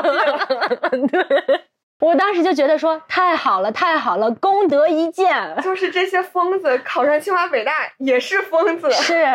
[0.91, 1.27] 病， 对，
[1.99, 5.57] 我当时就觉得说太好了，太好了，功德一件。
[5.61, 8.89] 就是这些疯子考上清华北大也是疯子。
[8.93, 9.27] 是，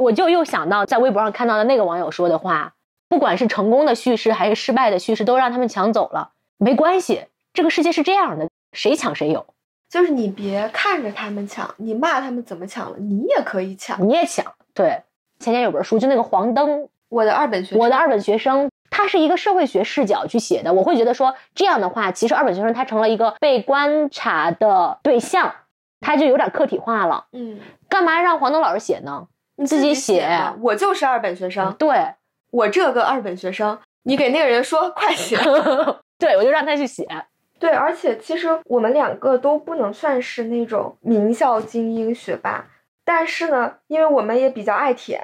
[0.00, 2.72] 我就又想到在微博上看到的那个网友说的话，
[3.08, 9.46] 不管是成功的叙事还是失败的叙事，都让他们抢走了，没关系，这个世界是这样的，谁抢谁有，
[9.88, 14.06] 就是你别看着他们抢，你骂他们怎么抢了，你也可以抢。
[14.06, 14.44] 你也抢。
[14.72, 15.02] 对，
[15.38, 25.54] 前年有本书，就那个黄灯，我的二本学生，我的二本学生，他是一个社会学视角去写的，我会觉得说这样的话，其实二本学生他成了一个被观察的对象，
[26.00, 27.26] 他就有点客体化了。
[27.32, 29.28] 嗯，干嘛让黄灯老师写呢？
[29.56, 32.14] 你自己写写我就是二本学生，对，
[32.50, 35.38] 我这个二本学生，你给那个人说快写。
[36.18, 37.06] 对，我就让他去写。
[37.58, 42.64] 对，而且其实我们两个都不能算是那种名校精英学霸，
[43.04, 45.22] 但是呢，因为我们也比较爱舔，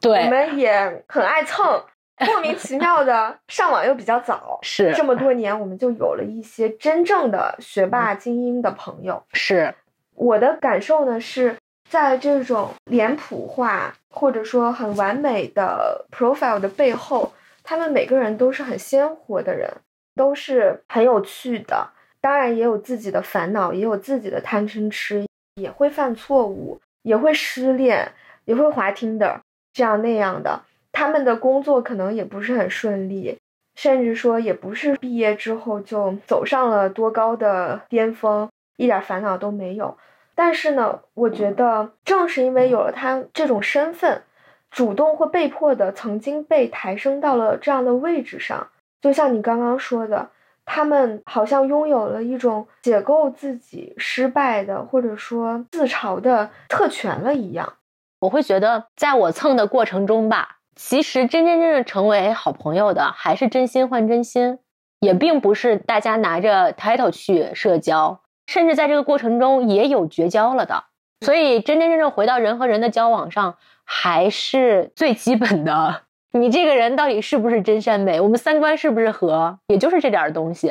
[0.00, 1.84] 对我，们也很爱蹭，
[2.26, 9.22] 莫名其妙的上网又比较早， 是这么多年我们就有了一些真正的学霸精英的朋友。
[9.34, 9.72] 是，
[10.14, 11.56] 我的感受呢是
[11.88, 17.32] 在这种脸谱化或者说很完美的 profile 的背后，
[17.62, 19.70] 他们每个人都是很鲜活的人，
[20.16, 21.90] 都是很有趣的。
[22.20, 28.10] 当然也有自己的烦恼，也有自己的贪嗔痴，也会犯错误，也会失恋，
[28.46, 29.38] 也会滑 Tinder
[29.72, 30.62] 这样那样的。
[30.90, 33.38] 他们的工作可能也不是很顺利，
[33.76, 39.96] 甚至说也不是毕业之后就走上了多高的巅峰，一点烦恼都没有。
[40.34, 44.22] 但是呢，我觉得正是因为有了他这种身份，
[44.70, 48.68] 主动或被迫的曾经被抬升到了这样的位置上，
[49.06, 50.30] 就像你刚刚说的。
[50.68, 57.74] 他们好像拥有了一种解构自己失败的，或者说自嘲的特权了一样。
[58.18, 64.58] 我会觉得，在我蹭的过程中吧，其实真真正正成为好朋友的，还是真心换真心，
[64.98, 70.82] 也并不是大家拿着 title 去社交，甚至在这个过程中也有绝交了的。
[71.24, 76.05] 所以，真真正正回到人和人的交往上，还是最基本的。
[76.36, 78.20] 你这个人到底是不是真善美？
[78.20, 79.58] 我们三观是不是合？
[79.68, 80.70] 也就是这点东西。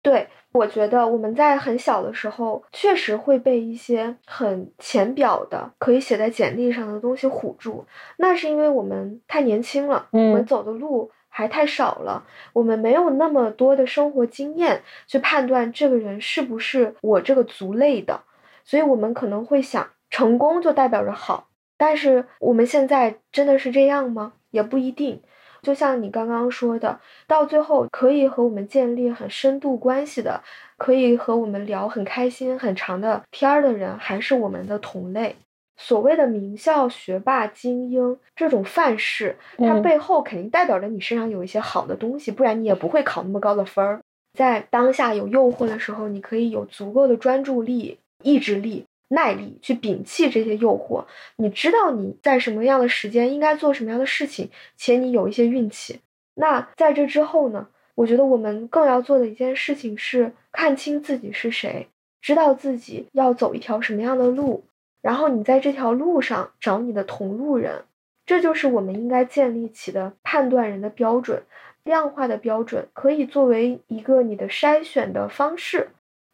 [0.00, 7.84] 对，我觉得我们在很小的时候，确实会被一些很浅表的、可以写在简历上的东西唬住。
[8.16, 18.22] 那是因为我们太年轻了，我们走的路还太少了，我们没有那么多的生活经验去判断这个人是不是我这个族类的，
[18.64, 21.48] 所以我们可能会想，成功就代表着好。
[21.76, 24.32] 但是我们现在真的是这样吗？
[24.50, 25.20] 也不一定，
[25.62, 30.42] 就像你刚刚说的，到最后可以和我们建立很深度关系的，
[30.76, 35.36] 可以和我们聊很开心、很长的天儿的人，还是我们的同类。
[35.80, 44.00] 所谓的名校学霸、精英这种范式，它背后肯定代表着你身上有一些好的东西，不然你也不会考那么高的分儿。
[44.36, 48.84] 在当下有诱惑的时候，你可以有足够的专注力、意志力。
[49.08, 51.04] 耐力去摒弃这些诱惑，
[51.36, 56.00] 你知道你在什么样的时间应该做什么样的事情，且你有一些运气。
[56.34, 57.68] 那在这之后呢？
[57.94, 61.88] 我觉得我们更要做的一件事情是看清自己是谁，
[62.20, 64.62] 知道自己要走一条什么样的路，
[65.02, 67.82] 然后你在这条路上找你的同路人，
[68.24, 71.42] 这就是我们应该建立起的判断人的标准，
[71.82, 75.88] 量化的标准，可以作为一个你的筛选的方式。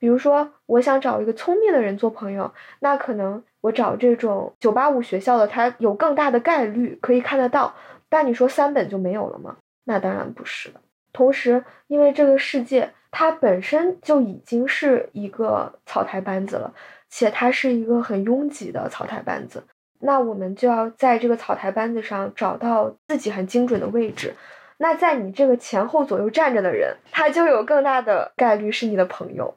[0.05, 7.75] 比如说，我想找一个聪明的人做朋友，那可能我找这种九八五学校的，他有更大的概率可以看得到。
[8.11, 9.57] 但你说三本就没有了吗？
[9.85, 10.81] 那当然不是的。
[11.15, 16.75] 同时，因为这个世界它本身就已经是一个草台班子了，
[17.09, 19.65] 且它是一个很拥挤的草台班子，
[20.01, 24.35] 那我们就要在这个草台班子上找到自己很精准的位置。
[24.77, 29.55] 那在你这个前后左右站着的人，他就有更大的概率是你的朋友。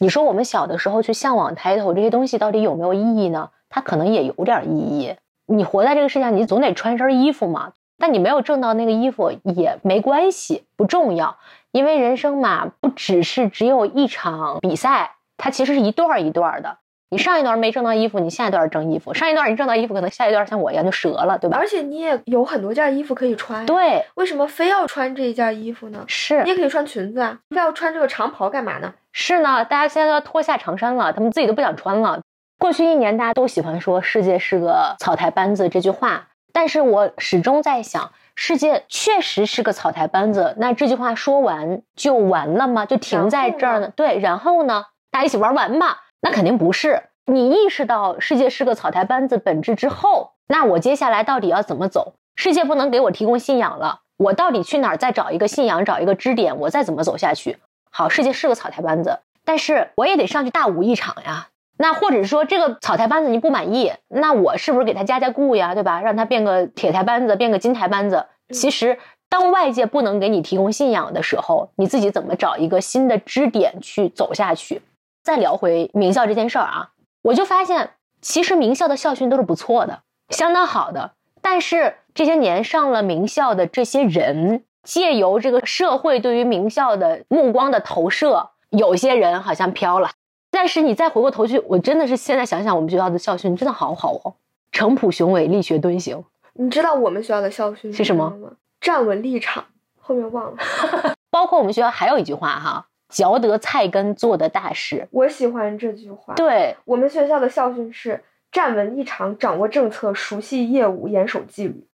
[0.00, 3.50] 你说我们小的时候去向往 title 这些东西到底有没有意义呢？
[3.68, 5.16] 它可能也有点意义。
[5.46, 7.72] 你活在这个世界上，你总得穿身衣服嘛。
[8.00, 11.36] 但你没有挣到那个衣服也没关系，不重要。
[11.72, 16.78] 因为人生嘛，不只是只有一场比赛，它其实是一段一段的。
[17.10, 21.56] 你上一段没挣到衣服，你下一段挣衣服；上一段你挣到衣服，可能下一段像我一样就折了，对吧？
[21.56, 23.64] 而且你也有很多件衣服可以穿。
[23.64, 26.04] 对，为什么非要穿这一件衣服呢？
[26.06, 28.92] 是你也可以穿裙子啊，非要穿这个长袍干嘛呢？
[29.12, 32.20] 是呢，大家现在都要脱下长衫了，他们自己都不想穿了。
[32.58, 42.84] 过去一年，大家都喜欢说“世界是个草台班子”这句话，但是我始终在想，世界确实是个草台班子，那这句话说完就完了吗？
[42.84, 43.90] 就停在这儿呢？
[43.96, 44.84] 对，然后呢？
[45.10, 46.02] 大家一起玩完吧？
[46.20, 47.02] 那肯定不是。
[47.26, 52.14] 你意识到世界是个草台班子本质之后，那我接下来到底要怎么走？
[52.36, 57.58] 世界不能给我提供信仰了，我到底去哪儿再找一个信仰，找一个支点，我再怎么走下去？
[57.90, 61.48] 好，世界是个草台班子，但是我也得上去大舞一场呀。
[61.76, 65.74] 那或者是说这个草台班子你不满意，那我是不是给他加加固呀？
[65.74, 66.00] 对吧？
[66.00, 68.26] 让他变个铁台班子，变个金台班子。
[68.54, 68.98] 其实，
[69.28, 74.80] 当外界不能给你提供信仰的时候，你自己怎么找一个新的支点去走下去？
[75.28, 76.88] 再聊回名校这件事儿啊。
[77.20, 77.90] 我就发现，
[78.22, 80.00] 其实名校的校训都是不错的，
[80.30, 81.12] 相当好的。
[81.42, 90.12] 但是这些年上了名校的这些人，借由这个社会对于名校的目光的投射，有些人好像飘了。
[90.50, 94.36] 但是你再回过头去，我真的是现在想想，我们学校的校训真的好好哦，
[94.72, 96.24] 诚朴雄伟，力学敦行。
[96.54, 98.52] 你知道我们学校的校训是什么吗？
[98.80, 99.66] 站稳立场，
[100.00, 100.56] 后面忘了。
[101.30, 102.86] 包括我们学校还有一句话哈。
[103.08, 106.34] 嚼得菜根做的大事，我喜欢这句话。
[106.34, 111.86] 对我们学校的校训是站稳立场，掌握政策，熟悉业务，严守纪律。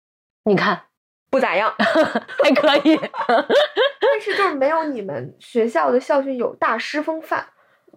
[0.43, 0.83] 你看
[1.29, 1.73] 不咋样，
[2.43, 2.99] 还可以。
[3.27, 7.47] 但是就是没有你们学校的校训有大师风范。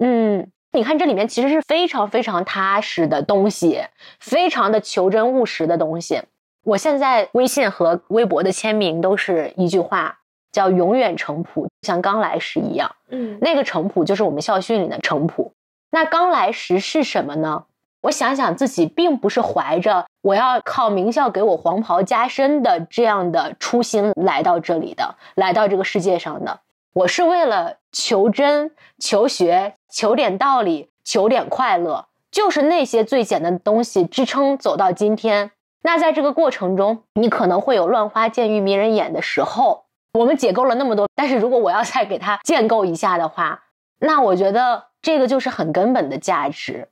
[0.00, 3.84] 嗯，你看这里面其实是非常非常踏实的东西，
[4.20, 6.22] 非常的求真务实的东西。
[6.64, 10.17] 我现在微信和微博的签名都是一句话。
[10.53, 12.90] 叫永远程朴，像刚来时一样。
[13.11, 15.53] 嗯，那个程朴就是我们校训里的程朴。
[15.90, 17.64] 那刚来时是什么呢？
[18.03, 26.61] 我想想自己并不是怀着我要靠名校给我黄袍加身的这样的初心来到这里的，来到这个世界上的。
[26.92, 35.51] 我是为了求真、求学、求点道理、求点快乐，就是那些最简单的东西支撑走到今天。
[35.82, 39.84] 那在这个过程中，你可能会有乱花渐欲迷人眼的时候。
[40.14, 43.64] 我们解构了那么多，但是如果我要再给它建构一下的话，
[44.00, 46.88] 那我觉得这个就是很根本的价值，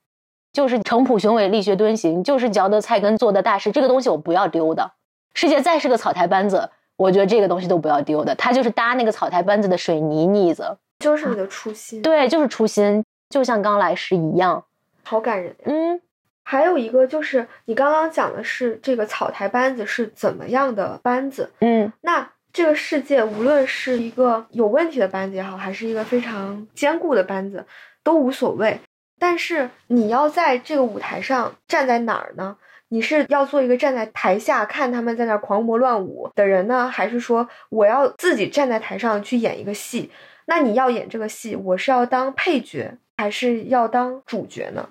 [0.52, 3.72] 就是城濮雄伟，力学敦行，就是嚼得菜根做的大事。
[3.72, 4.92] 这个东西我不要丢的。
[5.34, 8.34] 世界再是个草台班子，我觉得这个东西都不要丢的。
[8.34, 12.02] 它就是搭那个草台班子的水泥腻子，就是你的初心。
[12.02, 14.64] 对，就是初心，就像刚来时一样，
[15.02, 15.56] 好感人。
[15.64, 16.00] 嗯。
[16.48, 27.66] 还有一个就是你刚刚讲的是这个草台班子是怎么样的班子，嗯，那这个世界无论是一个有问题的班子也好，还是一个非常坚固的班子，
[28.02, 28.80] 都无所谓。
[29.18, 32.56] 但是你要在这个舞台上站在哪儿呢？
[32.88, 40.10] 你是要做一个站在台下看他们在那狂魔乱舞的人呢，还是说我要自己站在台上去演一个戏？
[40.46, 44.88] 那你要演这个戏，我是要当配角，还是要当主角呢？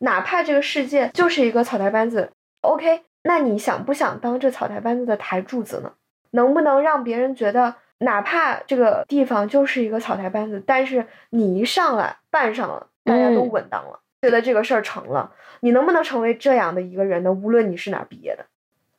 [0.00, 5.94] 哪怕这个世界就是一个草台班子，OK，那你想不想当这草台班子的台柱子呢？
[6.36, 15.32] 能不能让别人觉得，哪怕这个地方就是一个草台班子，但是你一上来办上了，大家都稳当了，觉得这个事儿成了。
[15.60, 17.32] 你能不能成为这样的一个人呢？
[17.32, 18.44] 无论你是哪毕业的，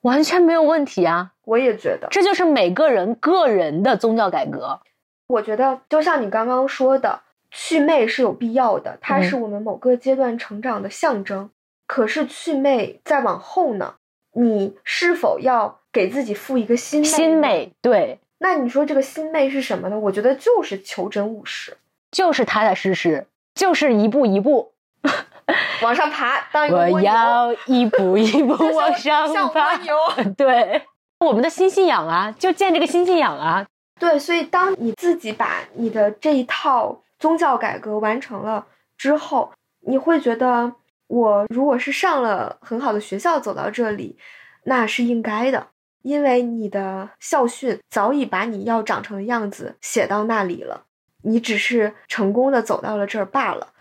[0.01, 1.31] 完全没有问题啊！
[1.45, 4.81] 我也觉得，这就是每个人个人的宗教改革。
[5.27, 7.21] 我觉得，就像你刚刚说的。
[7.49, 11.49] 祛魅是有必要的，它是我们某个阶段成长的象征。
[11.87, 13.95] 可是祛魅再往后呢？
[14.33, 17.73] 你是否要给自己赋一个新新美？
[17.81, 19.97] 对，那你说这个新美是什么呢？
[19.97, 21.75] 我觉得就是求真务实，
[22.11, 23.25] 就是踏踏实实，
[23.55, 24.73] 就是一步一步
[25.81, 26.39] 往上爬。
[26.51, 29.75] 当一个我要一步 一步往上爬。
[30.37, 30.83] 对，
[31.19, 33.65] 我们的新信仰啊，就建这个新信仰啊。
[33.99, 37.01] 对，所以当你自己把你的这一套。
[37.19, 39.51] 宗教改革完成了之后，
[39.87, 40.71] 你会觉得
[41.07, 44.19] 我如果是上了很好的学校走到这里，
[44.65, 45.65] 那是应该的，
[46.01, 50.85] 因为你的校训早已把你要长成的样子写到那里了，
[51.23, 53.73] 你只是成功的走到了这儿罢了。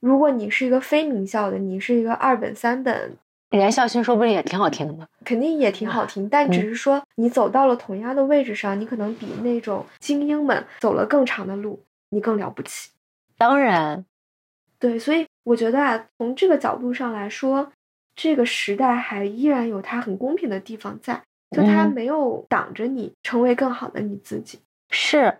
[0.00, 3.16] 如果你是一个非名校的，你是一个二本三本，
[3.50, 11.82] 人家校训说不定也挺好听的嘛，肯定也挺好听，但只是说你走到了同样的位置上，你可能比那种精英们走了更长的路。
[12.14, 12.90] 你更了不起，
[13.38, 14.04] 当然，
[14.78, 17.72] 对，所以我觉得啊，从这个角度上来说，
[18.14, 21.22] 这个时代还依然有它很公平的地方在，
[21.52, 24.58] 就它没有挡着你成为更好的你自己。
[24.90, 25.38] 是，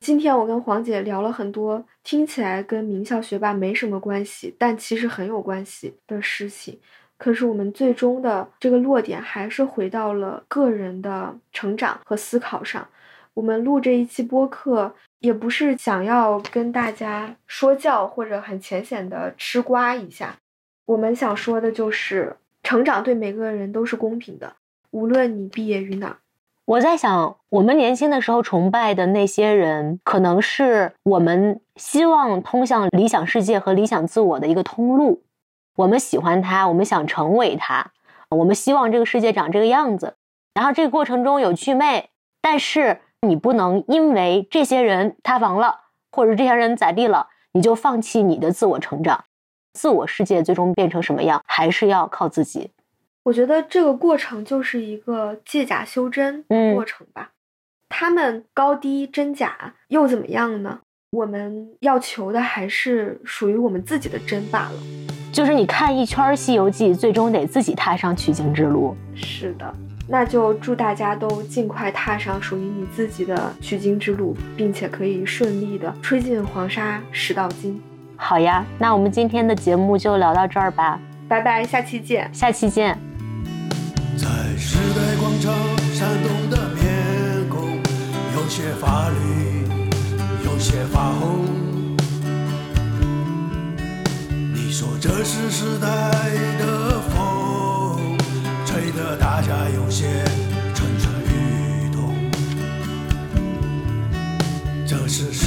[0.00, 6.78] 今天我跟黄姐聊了很多听起来跟名校学霸没什么关系，但其实很有关系的事情。
[7.18, 12.86] 可是我们最终的这个落点还是回到了个人的成长和思考上。
[13.34, 14.94] 我们录这一期播客。
[15.20, 20.36] 也不是想要跟大家说教或者很浅显的吃瓜一下，
[20.84, 24.54] 我们想说的就是成长对每个人都是公平的，
[24.90, 26.18] 无论你毕业于哪。
[26.64, 35.22] 我在想，我们年轻的时候崇拜的那些人，可能是我们希望通向理想世界和理想自我的一个通路。
[35.76, 37.92] 我们喜欢他，我们想成为他，
[38.30, 40.14] 我们希望这个世界长这个样子。
[40.54, 42.10] 然后这个过程中有祛魅，
[42.40, 43.00] 但是。
[43.22, 45.80] 你不能因为这些人塌房了，
[46.12, 49.24] 或者这些人咋地了，你就放弃你的自我成长，
[49.72, 52.70] 自我世界最终变成什么样，还是要靠自己。
[53.26, 57.30] 我觉得这个过程就是一个借假修真过程吧。
[57.88, 60.78] 他们高低真假又怎么样呢？
[61.10, 64.74] 我们要求的还是属于我们自己的真罢了。
[65.32, 68.96] 就是你看一圈《西游记》，最终得自己踏上取经之路。
[69.16, 69.74] 是的。
[70.08, 77.82] 那就祝大家都尽快踏上属于你自己的取经之路，并且可以顺利的吹进黄沙十道金。
[78.14, 82.96] 好呀，那我们今天的节目就聊到这儿吧，拜拜，下期见，下期见。
[84.16, 85.52] 在时代广场
[85.94, 87.80] 闪动的面孔，
[88.34, 89.14] 有些发绿，
[90.44, 91.44] 有些发红。
[94.54, 95.86] 你说这是时代
[96.58, 97.14] 的风。
[98.66, 100.22] 吹得大家有些
[100.74, 102.14] 蠢蠢欲动，
[104.86, 105.46] 这是时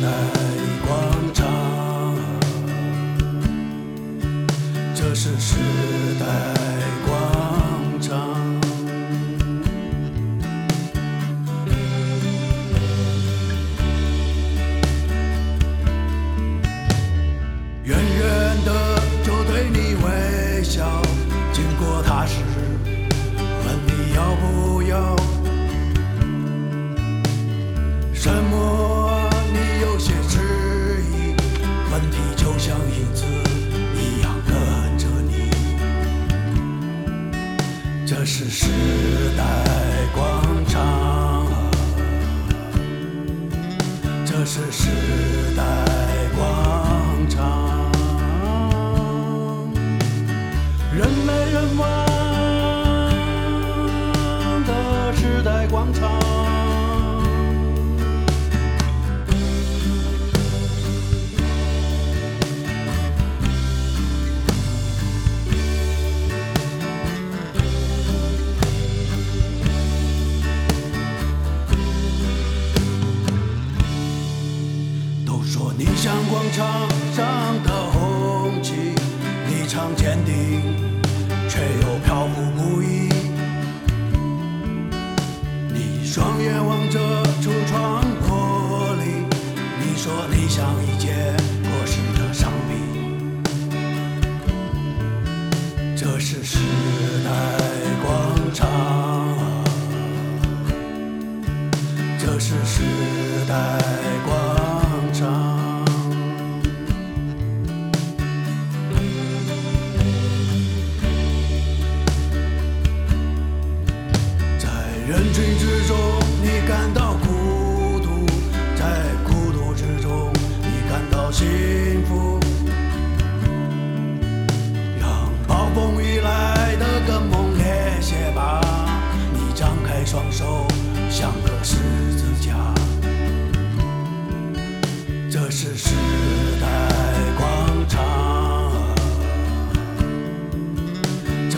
[0.00, 0.40] 代的
[0.86, 0.90] 广
[1.34, 1.44] 场，
[4.94, 5.56] 这是时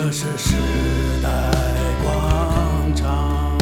[0.07, 0.55] 这是时
[1.21, 1.29] 代
[2.05, 3.59] 广场。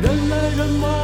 [0.00, 1.01] 人来人往